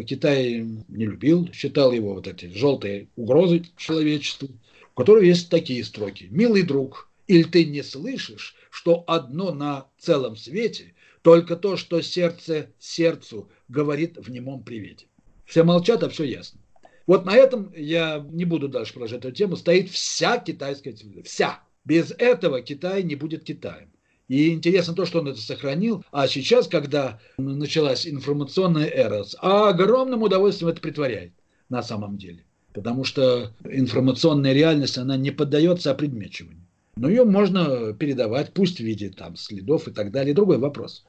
[0.06, 4.48] Китай не любил, считал его вот эти желтые угрозы человечеству,
[4.96, 6.28] у есть такие строки.
[6.30, 12.70] «Милый друг, или ты не слышишь, что одно на целом свете, только то, что сердце
[12.78, 15.06] сердцу говорит в немом привете».
[15.44, 16.60] Все молчат, а все ясно.
[17.06, 19.56] Вот на этом я не буду дальше продолжать эту тему.
[19.56, 21.30] Стоит вся китайская цивилизация.
[21.30, 21.60] Вся.
[21.84, 23.90] Без этого Китай не будет Китаем.
[24.28, 26.02] И интересно то, что он это сохранил.
[26.10, 31.34] А сейчас, когда началась информационная эра, с огромным удовольствием это притворяет
[31.68, 32.44] на самом деле.
[32.74, 36.66] Потому что информационная реальность, она не поддается опредмечиванию.
[36.96, 40.34] Но ее можно передавать, пусть в виде там, следов и так далее.
[40.34, 41.04] Другой вопрос.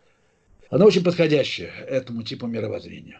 [0.69, 3.19] Она очень подходящая этому типу мировоззрения.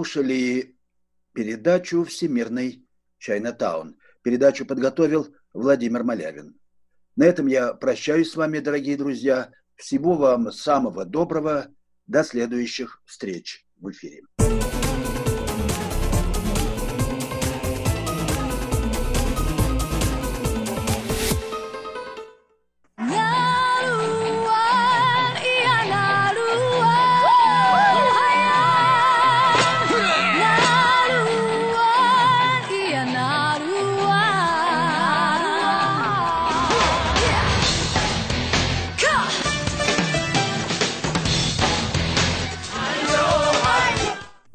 [0.00, 0.78] Слушали
[1.34, 2.86] передачу «Всемирный
[3.18, 3.98] Чайнатаун».
[4.22, 6.58] Передачу подготовил Владимир Малявин.
[7.16, 9.50] На этом я прощаюсь с вами, дорогие друзья.
[9.76, 11.66] Всего вам самого доброго.
[12.06, 14.22] До следующих встреч в эфире.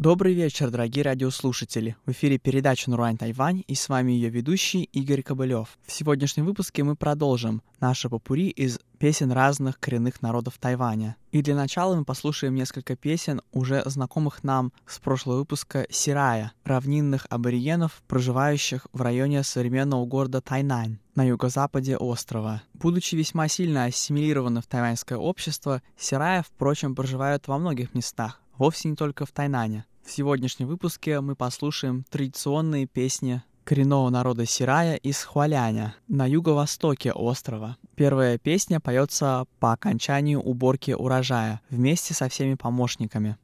[0.05, 1.95] Добрый вечер, дорогие радиослушатели.
[2.05, 5.79] В эфире передача «Нурань Тайвань» и с вами ее ведущий Игорь Кобылев.
[5.83, 11.15] В сегодняшнем выпуске мы продолжим наше попури из песен разных коренных народов Тайваня.
[11.31, 17.25] И для начала мы послушаем несколько песен, уже знакомых нам с прошлого выпуска Сирая, равнинных
[17.31, 22.61] аборигенов, проживающих в районе современного города Тайнань на юго-западе острова.
[22.75, 28.95] Будучи весьма сильно ассимилированы в тайваньское общество, сирая, впрочем, проживают во многих местах, вовсе не
[28.95, 29.83] только в Тайнане.
[30.05, 37.77] В сегодняшнем выпуске мы послушаем традиционные песни коренного народа Сирая из Хуаляня на юго-востоке острова.
[37.95, 43.37] Первая песня поется по окончанию уборки урожая вместе со всеми помощниками.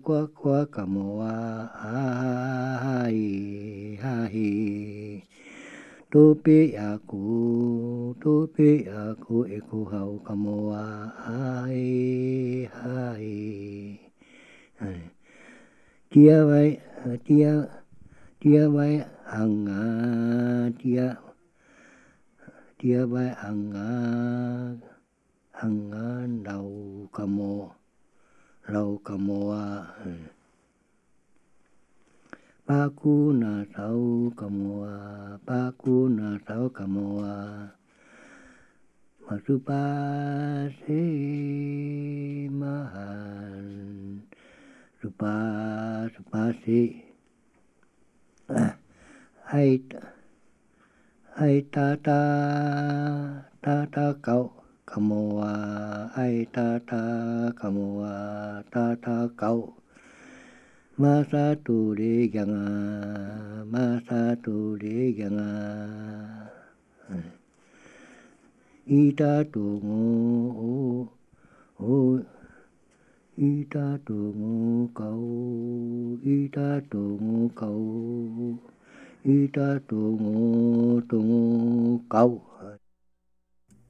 [16.13, 16.77] chia với,
[17.25, 17.51] chia
[18.41, 19.83] chia với hằng à,
[20.83, 21.15] chia
[22.79, 23.89] chia với hằng à,
[25.51, 27.69] hằng à, đầu cà mô
[28.67, 29.49] đầu cà mô
[30.05, 30.11] ừ.
[32.67, 34.85] ba cu na tàu cà mô
[35.45, 37.21] ba cu na tàu cà mô
[39.19, 39.83] mà sư ba
[40.85, 40.99] thế
[42.51, 44.12] ma hành
[45.03, 47.03] 素晴らしい。
[48.47, 49.81] はい、
[51.35, 54.51] はい、たた、たたかう。
[54.85, 59.73] かもは、はい、たた、かもは、たたかう。
[60.95, 62.53] まさとりぎゃが、
[63.65, 66.49] まさとりぎゃが。
[68.87, 71.09] いたとご、お、
[71.79, 72.19] お、
[73.37, 74.93] Masa tuli ganga, masa tuli ganga.
[74.93, 78.59] Ita tungu, o, o, ita tungu kau, ita tungu kau,
[79.23, 82.41] ita tungu, tungu kau.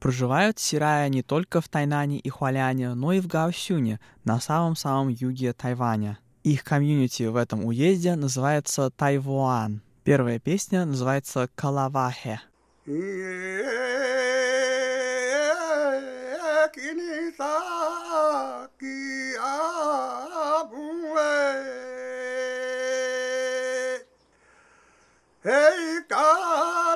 [0.00, 5.52] Проживают сирая не только в Тайнане и Хуаляне, но и в Гаосюне, на самом-самом юге
[5.54, 6.18] Тайваня.
[6.42, 9.80] Их комьюнити в этом уезде называется Тайвуан.
[10.04, 12.40] Первая песня называется «Калавахе».
[25.44, 26.93] Hey, God.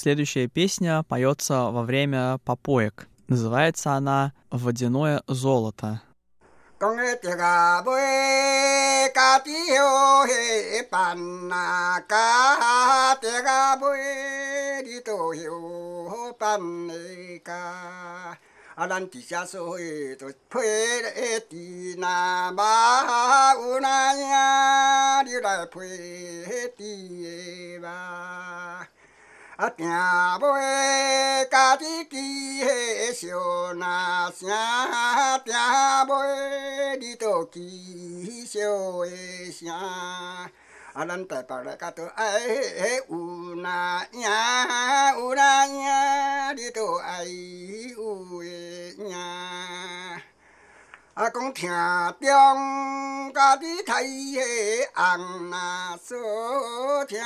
[0.00, 3.06] Следующая песня поется во время попоек.
[3.28, 6.00] Называется она «Водяное золото».
[6.80, 6.86] à
[29.78, 34.46] nhà bơi cá tí kỳ hệ siêu na xia
[35.46, 36.04] nhà
[37.00, 39.70] đi tổ kỳ siêu hệ xia
[40.92, 43.16] à lần tại bảo lại cá tổ ai u
[43.56, 48.90] na ya u na ya đi tổ ai u e
[51.14, 51.68] 啊，讲听
[52.20, 57.18] 中家的太诶，红那说听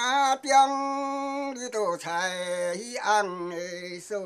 [0.43, 2.30] 中你都才
[3.03, 4.18] 昂诶说，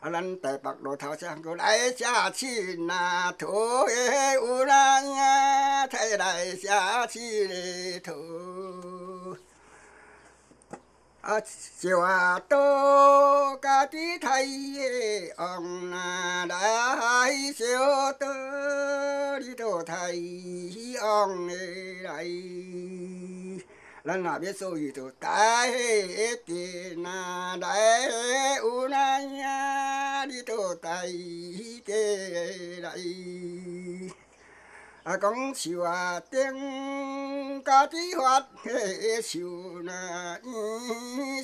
[0.00, 3.46] 阿人在白路头上来下亲那土
[3.86, 8.12] 诶，有人啊才来下去里头。
[11.22, 11.88] 啊，小
[12.48, 18.26] 朵格的太阳，那来小朵
[19.38, 21.46] 的朵太阳
[22.02, 22.26] 来。
[24.02, 25.68] 那那边属于朵大海
[26.44, 32.98] 的那来乌拉雅的朵太阳来。
[35.04, 36.40] 啊，讲树啊顶，
[37.64, 40.38] 家己发迄树呐，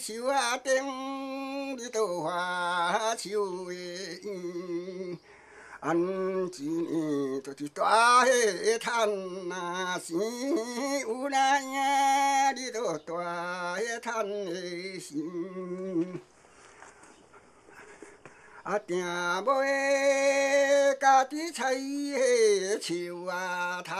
[0.00, 5.18] 树啊顶，你都发树诶。
[5.80, 10.16] 安一年就是大迄趁呐，生
[11.00, 16.20] 有那影，你都大迄趁的生。
[18.67, 19.43] 啊，定要
[20.99, 23.93] 家己采迄树啊头，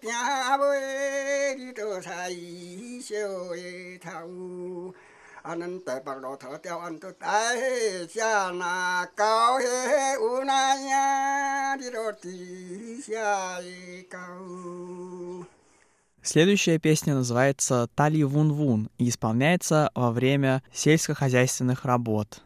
[0.00, 0.56] 定要
[1.56, 2.30] 你都采
[3.02, 3.14] 小
[3.50, 4.94] 个头。
[5.42, 10.88] 啊，咱台北路头条安都大迄只那高迄有那影，
[11.78, 14.16] 你都底下会高。
[16.22, 22.40] Следующая песня называется «Тали Вун Вун» и исполняется во время сельскохозяйственных работ.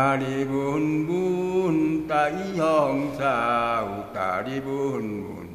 [0.00, 3.24] 大力文文，大香草，
[4.12, 5.48] 大力文文，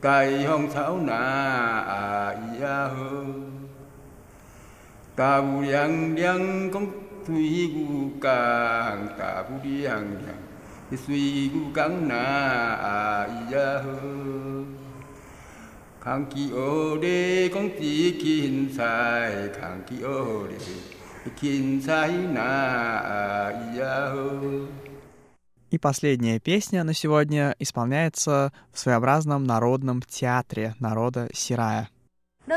[0.00, 3.24] 大香草那啊咿呀呵，
[5.14, 6.86] 大不凉凉讲
[7.24, 7.34] 水
[7.68, 13.86] 牛工，大不凉凉水牛工那啊咿呀呵。
[16.02, 17.78] 空气恶劣，讲只
[18.18, 20.56] 芹菜，空气恶劣。
[25.71, 31.89] И последняя песня на сегодня исполняется в своеобразном народном театре народа Сирая.
[32.45, 32.51] И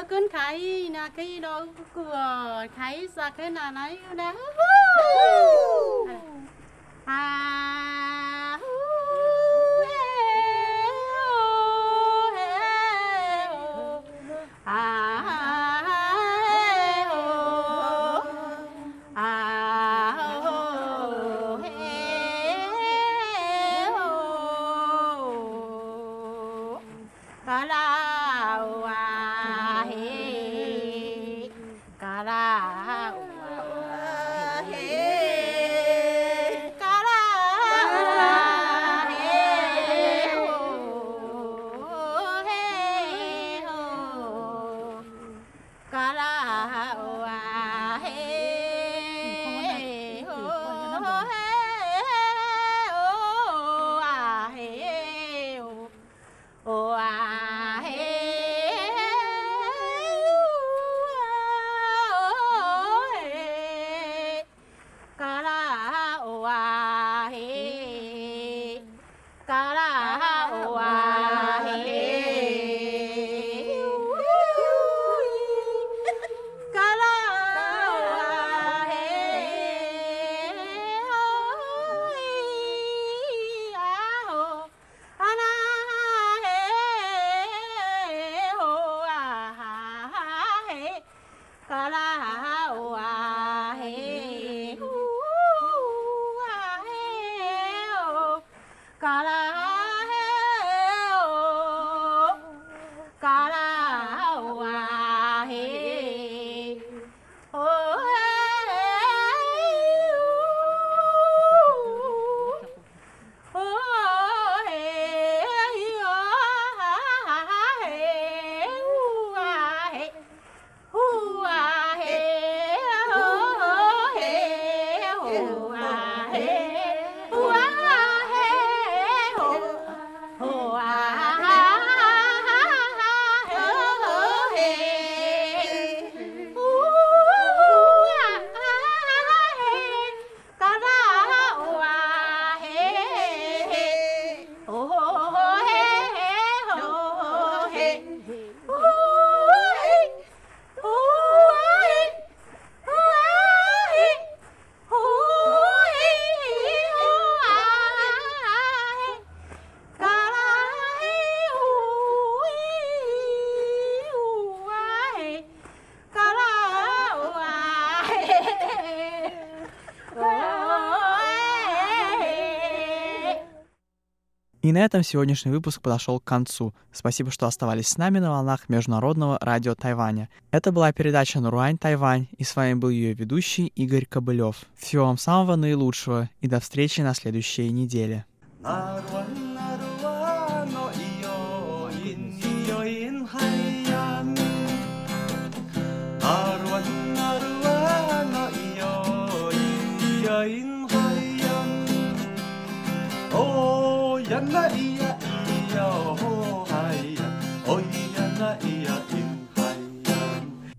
[174.77, 176.75] на этом сегодняшний выпуск подошел к концу.
[176.93, 180.29] Спасибо, что оставались с нами на волнах Международного радио Тайваня.
[180.51, 184.67] Это была передача «Наруань Тайвань», и с вами был ее ведущий Игорь Кобылев.
[184.77, 188.27] Всего вам самого наилучшего, и до встречи на следующей неделе.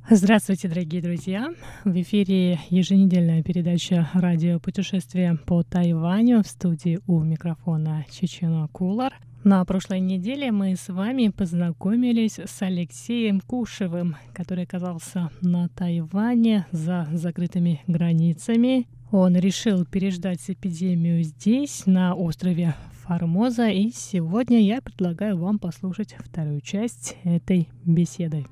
[0.09, 1.53] Здравствуйте, дорогие друзья!
[1.83, 9.13] В эфире еженедельная передача «Радио путешествия по Тайваню» в студии у микрофона Чечено Кулар.
[9.43, 17.09] На прошлой неделе мы с вами познакомились с Алексеем Кушевым, который оказался на Тайване за
[17.11, 18.87] закрытыми границами.
[19.11, 26.61] Он решил переждать эпидемию здесь, на острове Формоза, и сегодня я предлагаю вам послушать вторую
[26.61, 28.45] часть этой беседы.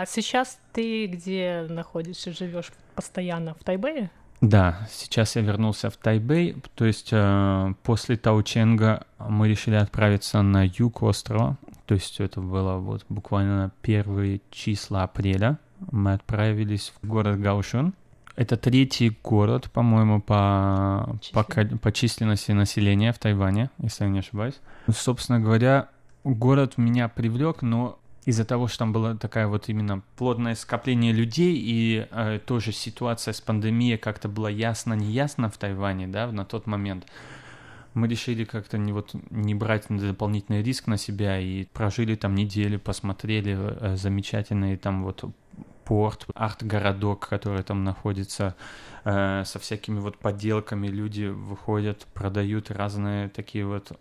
[0.00, 4.12] А сейчас ты где находишься, живешь постоянно в Тайбэе?
[4.40, 10.64] Да, сейчас я вернулся в Тайбэй, то есть э, после Таученга мы решили отправиться на
[10.64, 15.58] юг острова, то есть это было вот буквально первые числа апреля.
[15.90, 17.92] Мы отправились в город Гаушун.
[18.36, 24.60] Это третий город, по-моему, по, по, по численности населения в Тайване, если я не ошибаюсь.
[24.88, 25.88] Собственно говоря,
[26.22, 31.56] город меня привлек, но из-за того, что там было такая вот именно плотное скопление людей
[31.56, 37.06] и э, тоже ситуация с пандемией как-то была ясно-неясно в Тайване, да, на тот момент,
[37.94, 42.78] мы решили как-то не, вот, не брать дополнительный риск на себя и прожили там неделю,
[42.78, 45.24] посмотрели э, замечательный там вот
[45.84, 48.54] порт, арт-городок, который там находится,
[49.04, 53.98] э, со всякими вот подделками люди выходят, продают разные такие вот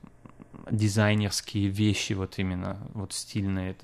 [0.72, 3.76] дизайнерские вещи вот именно, вот стильные.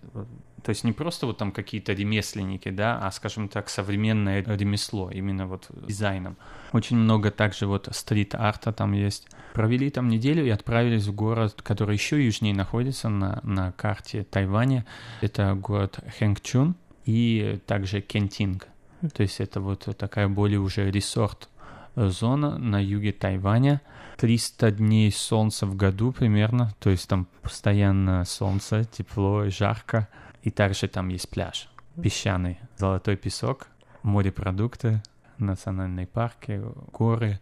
[0.64, 5.46] То есть не просто вот там какие-то ремесленники, да, а, скажем так, современное ремесло, именно
[5.46, 6.38] вот дизайном.
[6.72, 9.28] Очень много также вот стрит-арта там есть.
[9.54, 14.86] Провели там неделю и отправились в город, который еще южнее находится на, на карте Тайваня.
[15.22, 16.76] Это город Хэнгчун
[17.06, 18.68] и также Кентинг.
[19.14, 21.50] То есть это вот такая более уже ресорт
[21.96, 23.82] зона на юге Тайваня.
[24.18, 30.08] 300 дней солнца в году примерно, то есть там постоянно солнце, тепло и жарко.
[30.44, 31.70] И также там есть пляж
[32.02, 33.68] песчаный, золотой песок,
[34.02, 35.02] морепродукты,
[35.38, 36.62] национальные парки,
[36.92, 37.40] горы.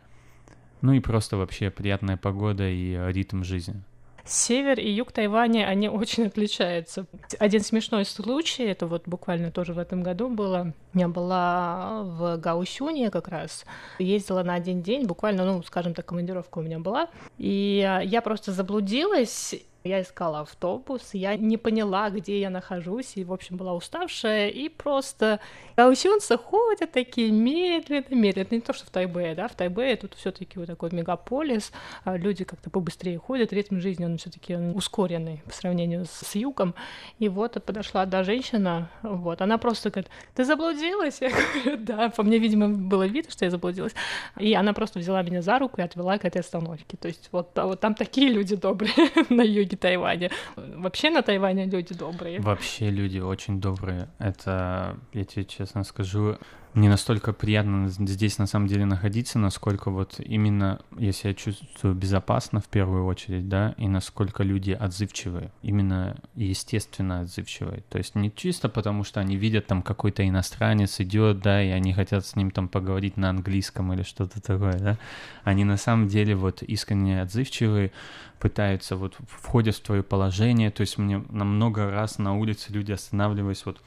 [0.82, 3.82] Ну и просто вообще приятная погода и ритм жизни.
[4.26, 7.06] Север и юг Тайваня, они очень отличаются.
[7.40, 10.74] Один смешной случай, это вот буквально тоже в этом году было.
[10.94, 13.66] Я была в Гаусюне как раз,
[14.00, 18.52] ездила на один день, буквально, ну, скажем так, командировка у меня была, и я просто
[18.52, 24.50] заблудилась, я искала автобус, я не поняла, где я нахожусь, и, в общем, была уставшая,
[24.50, 25.40] и просто
[25.76, 28.48] гаусюнцы ходят такие медленно, медленно.
[28.52, 31.72] Не то, что в Тайбэе, да, в Тайбэе тут все таки вот такой мегаполис,
[32.04, 36.36] а люди как-то побыстрее ходят, ритм жизни, он все таки ускоренный по сравнению с, с
[36.36, 36.76] югом.
[37.20, 41.22] И вот подошла одна женщина, вот, она просто говорит, ты заблудилась?
[41.22, 43.94] Я говорю, да, по мне, видимо, было видно, что я заблудилась.
[44.38, 46.98] И она просто взяла меня за руку и отвела к этой остановке.
[46.98, 48.94] То есть вот, а вот там такие люди добрые
[49.30, 50.30] на юге юге Тайваня.
[50.56, 52.40] Вообще на Тайване люди добрые.
[52.40, 54.10] Вообще люди очень добрые.
[54.20, 56.38] Это, я тебе честно скажу,
[56.74, 62.62] не настолько приятно здесь на самом деле находиться, насколько вот именно я себя чувствую безопасно
[62.62, 67.84] в первую очередь, да, и насколько люди отзывчивые, именно естественно отзывчивые.
[67.90, 71.94] То есть не чисто потому, что они видят там какой-то иностранец идет, да, и они
[71.94, 74.98] хотят с ним там поговорить на английском или что-то такое, да.
[75.44, 77.92] Они на самом деле вот искренне отзывчивые,
[78.40, 82.92] пытаются вот входят в твое положение, то есть мне на много раз на улице люди
[82.92, 83.82] останавливались вот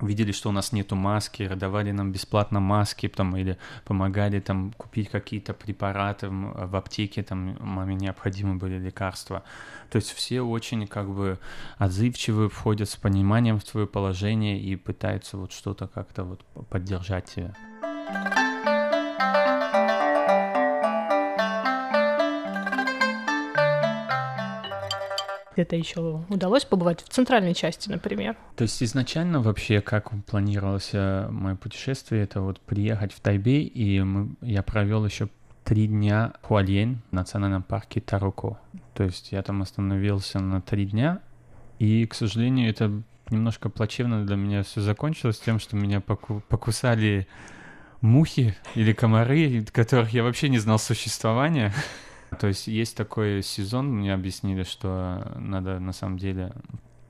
[0.00, 5.10] видели, что у нас нету маски, давали нам бесплатно маски, там, или помогали там купить
[5.10, 9.42] какие-то препараты в аптеке, там маме необходимы были лекарства.
[9.90, 11.38] То есть все очень как бы
[11.78, 17.54] отзывчивы, входят с пониманием в твое положение и пытаются вот что-то как-то вот поддержать тебя.
[25.58, 28.36] Где-то еще удалось побывать в центральной части, например?
[28.54, 34.36] То есть изначально вообще как планировалось мое путешествие, это вот приехать в Тайбей, и мы,
[34.40, 35.28] я провел еще
[35.64, 38.60] три дня в Хуальен, в национальном парке Таруко.
[38.94, 41.20] То есть я там остановился на три дня,
[41.80, 47.26] и, к сожалению, это немножко плачевно для меня все закончилось тем, что меня поку покусали
[48.00, 51.74] мухи или комары, которых я вообще не знал существования.
[52.38, 56.52] То есть есть такой сезон, мне объяснили, что надо на самом деле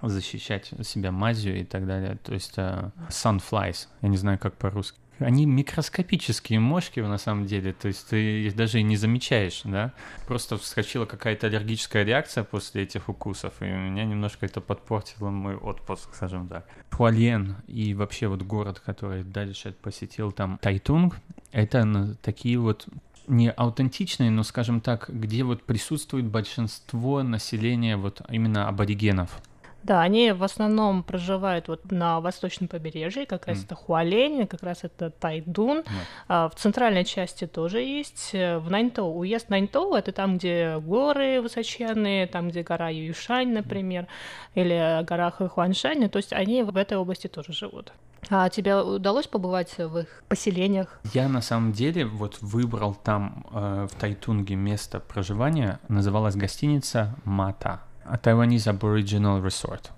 [0.02, 2.18] защищать себя мазью и так далее.
[2.22, 4.98] То есть uh, sunflies, я не знаю, как по-русски.
[5.18, 9.92] Они микроскопические мошки на самом деле, то есть ты их даже и не замечаешь, да?
[10.28, 16.14] Просто вскочила какая-то аллергическая реакция после этих укусов, и меня немножко это подпортило мой отпуск,
[16.14, 16.68] скажем так.
[16.92, 21.16] Хуальен и вообще вот город, который дальше посетил, там Тайтунг,
[21.50, 22.86] это такие вот
[23.28, 29.40] не аутентичные, но, скажем так, где вот присутствует большинство населения вот именно аборигенов.
[29.84, 33.64] Да, они в основном проживают вот на восточном побережье, как раз mm.
[33.64, 35.78] это Хуалень, как раз это Тайдун.
[35.78, 35.84] Mm.
[36.28, 38.30] А, в центральной части тоже есть.
[38.32, 39.16] Э, в Наньтоу.
[39.18, 44.62] Уезд Наньтоу— это там, где горы высоченные, там, где гора Юйшань, например, mm.
[44.62, 46.08] или гора Хуаншань.
[46.10, 47.92] То есть они в этой области тоже живут.
[48.30, 51.00] А тебе удалось побывать в их поселениях?
[51.12, 55.80] Я на самом деле вот выбрал там э, в Тайтунге место проживания.
[55.88, 57.82] Называлась гостиница Мата.
[58.04, 59.90] Taiwanese Aboriginal Resort.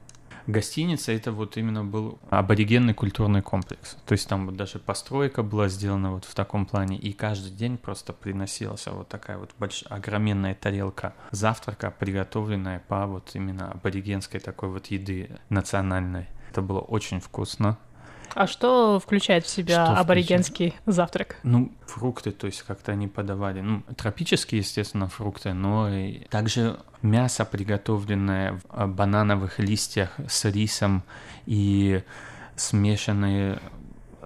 [0.47, 3.97] Гостиница это вот именно был аборигенный культурный комплекс.
[4.07, 7.79] То есть там вот даже постройка была сделана вот в таком плане, и каждый день
[7.79, 14.71] просто приносилась вот такая вот большая, огроменная тарелка завтрака, приготовленная по вот именно аборигенской такой
[14.71, 16.27] вот еды национальной.
[16.51, 17.79] Это было очень вкусно.
[18.35, 20.95] А что включает в себя что аборигенский включает?
[20.95, 21.37] завтрак?
[21.43, 23.61] Ну, фрукты, то есть как-то они подавали.
[23.61, 31.03] Ну, тропические, естественно, фрукты, но и также мясо, приготовленное в а, банановых листьях с рисом
[31.47, 32.03] и
[32.57, 33.59] смешанные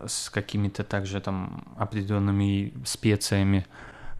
[0.07, 3.67] с какими-то также там определенными специями.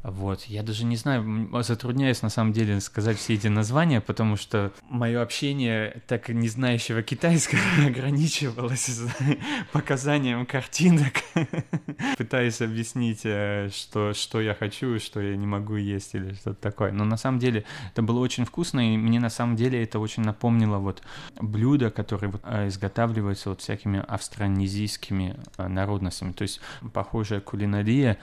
[0.05, 4.71] Вот, я даже не знаю, затрудняюсь на самом деле сказать все эти названия, потому что
[4.91, 9.01] мое общение так не знающего китайского ограничивалось
[9.73, 11.15] показанием картинок,
[12.19, 16.93] пытаясь объяснить, э, что, что я хочу, что я не могу есть или что-то такое.
[16.93, 20.23] Но на самом деле это было очень вкусно, и мне на самом деле это очень
[20.23, 21.03] напомнило вот
[21.41, 26.33] блюда, которые вот э, изготавливаются вот всякими австронезийскими э, народностями.
[26.33, 26.61] То есть
[26.93, 28.19] похожая кулинария,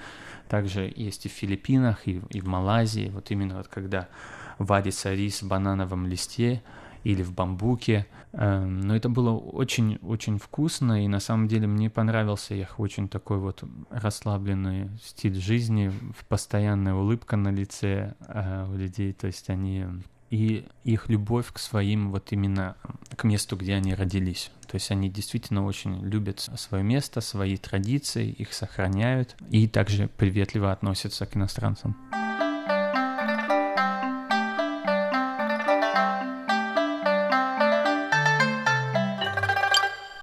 [0.51, 4.09] также есть и в Филиппинах, и, и в Малайзии, вот именно вот когда
[4.57, 6.61] варится рис в банановом листе
[7.05, 8.05] или в бамбуке.
[8.33, 13.37] Эм, но это было очень-очень вкусно, и на самом деле мне понравился их очень такой
[13.37, 15.89] вот расслабленный стиль жизни,
[16.27, 19.85] постоянная улыбка на лице э, у людей, то есть они
[20.31, 22.75] и их любовь к своим вот именно
[23.15, 24.49] к месту, где они родились.
[24.65, 30.71] То есть они действительно очень любят свое место, свои традиции, их сохраняют и также приветливо
[30.71, 31.97] относятся к иностранцам.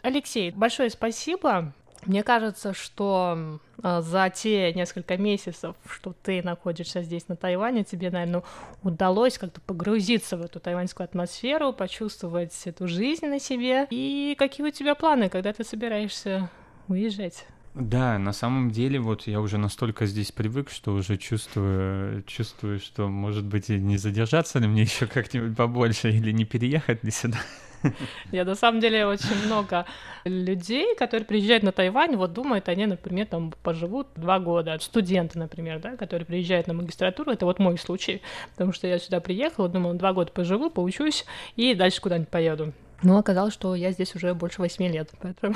[0.03, 1.75] Алексей, большое спасибо.
[2.07, 8.11] Мне кажется, что э, за те несколько месяцев, что ты находишься здесь, на Тайване, тебе,
[8.11, 8.43] наверное,
[8.83, 13.87] удалось как-то погрузиться в эту тайваньскую атмосферу, почувствовать эту жизнь на себе.
[13.91, 16.51] И какие у тебя планы, когда ты собираешься
[16.87, 17.47] уезжать?
[17.75, 23.09] Да, на самом деле, вот я уже настолько здесь привык, что уже чувствую, чувствую, что,
[23.09, 27.39] может быть, и не задержаться ли мне еще как-нибудь побольше, или не переехать ли сюда.
[28.33, 29.87] Я на самом деле очень много
[30.25, 34.79] людей, которые приезжают на Тайвань, вот думают, они, например, там поживут два года.
[34.81, 38.23] Студенты, например, да, которые приезжают на магистратуру, это вот мой случай,
[38.53, 41.25] потому что я сюда приехала, думала, два года поживу, поучусь
[41.57, 42.73] и дальше куда-нибудь поеду.
[43.03, 45.55] Но оказалось, что я здесь уже больше восьми лет, поэтому,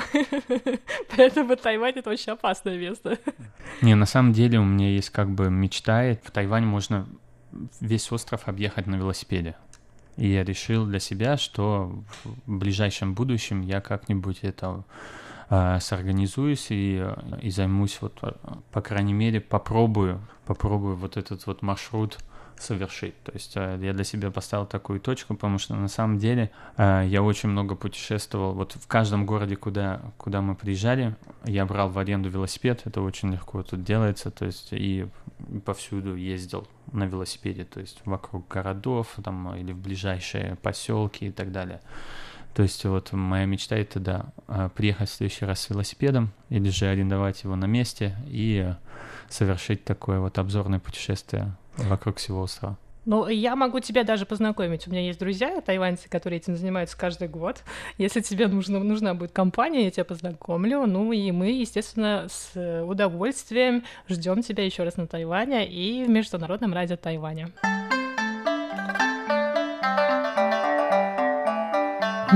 [1.17, 3.17] поэтому Тайвань— это очень опасное место.
[3.81, 7.05] Не, на самом деле у меня есть как бы мечта, в Тайвань можно
[7.81, 9.55] весь остров объехать на велосипеде.
[10.17, 14.83] И я решил для себя, что в ближайшем будущем я как-нибудь это
[15.49, 17.03] э, сорганизуюсь и,
[17.41, 18.19] и займусь, вот,
[18.71, 22.19] по крайней мере, попробую, попробую вот этот вот маршрут
[22.63, 23.21] совершить.
[23.23, 27.03] То есть э, я для себя поставил такую точку, потому что на самом деле э,
[27.07, 28.53] я очень много путешествовал.
[28.53, 32.81] Вот в каждом городе, куда, куда мы приезжали, я брал в аренду велосипед.
[32.85, 34.31] Это очень легко тут делается.
[34.31, 35.07] То есть и
[35.65, 41.51] повсюду ездил на велосипеде, то есть вокруг городов там, или в ближайшие поселки и так
[41.51, 41.81] далее.
[42.53, 46.69] То есть вот моя мечта это, да, э, приехать в следующий раз с велосипедом или
[46.69, 48.73] же арендовать его на месте и
[49.29, 52.77] совершить такое вот обзорное путешествие вокруг всего острова.
[53.05, 54.87] Ну, я могу тебя даже познакомить.
[54.87, 57.63] У меня есть друзья тайваньцы, которые этим занимаются каждый год.
[57.97, 60.85] Если тебе нужно, нужна будет компания, я тебя познакомлю.
[60.85, 66.73] Ну и мы, естественно, с удовольствием ждем тебя еще раз на Тайване и в Международном
[66.73, 67.51] радио Тайваня.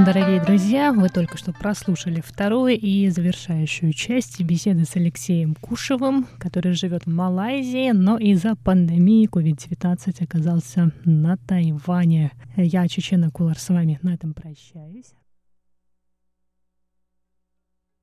[0.06, 6.74] Дорогие друзья, вы только что прослушали вторую и завершающую часть беседы с Алексеем Кушевым, который
[6.74, 12.32] живет в Малайзии, но из-за пандемии COVID-19 оказался на Тайване.
[12.56, 15.14] Я, Чечена Кулар, с вами на этом прощаюсь.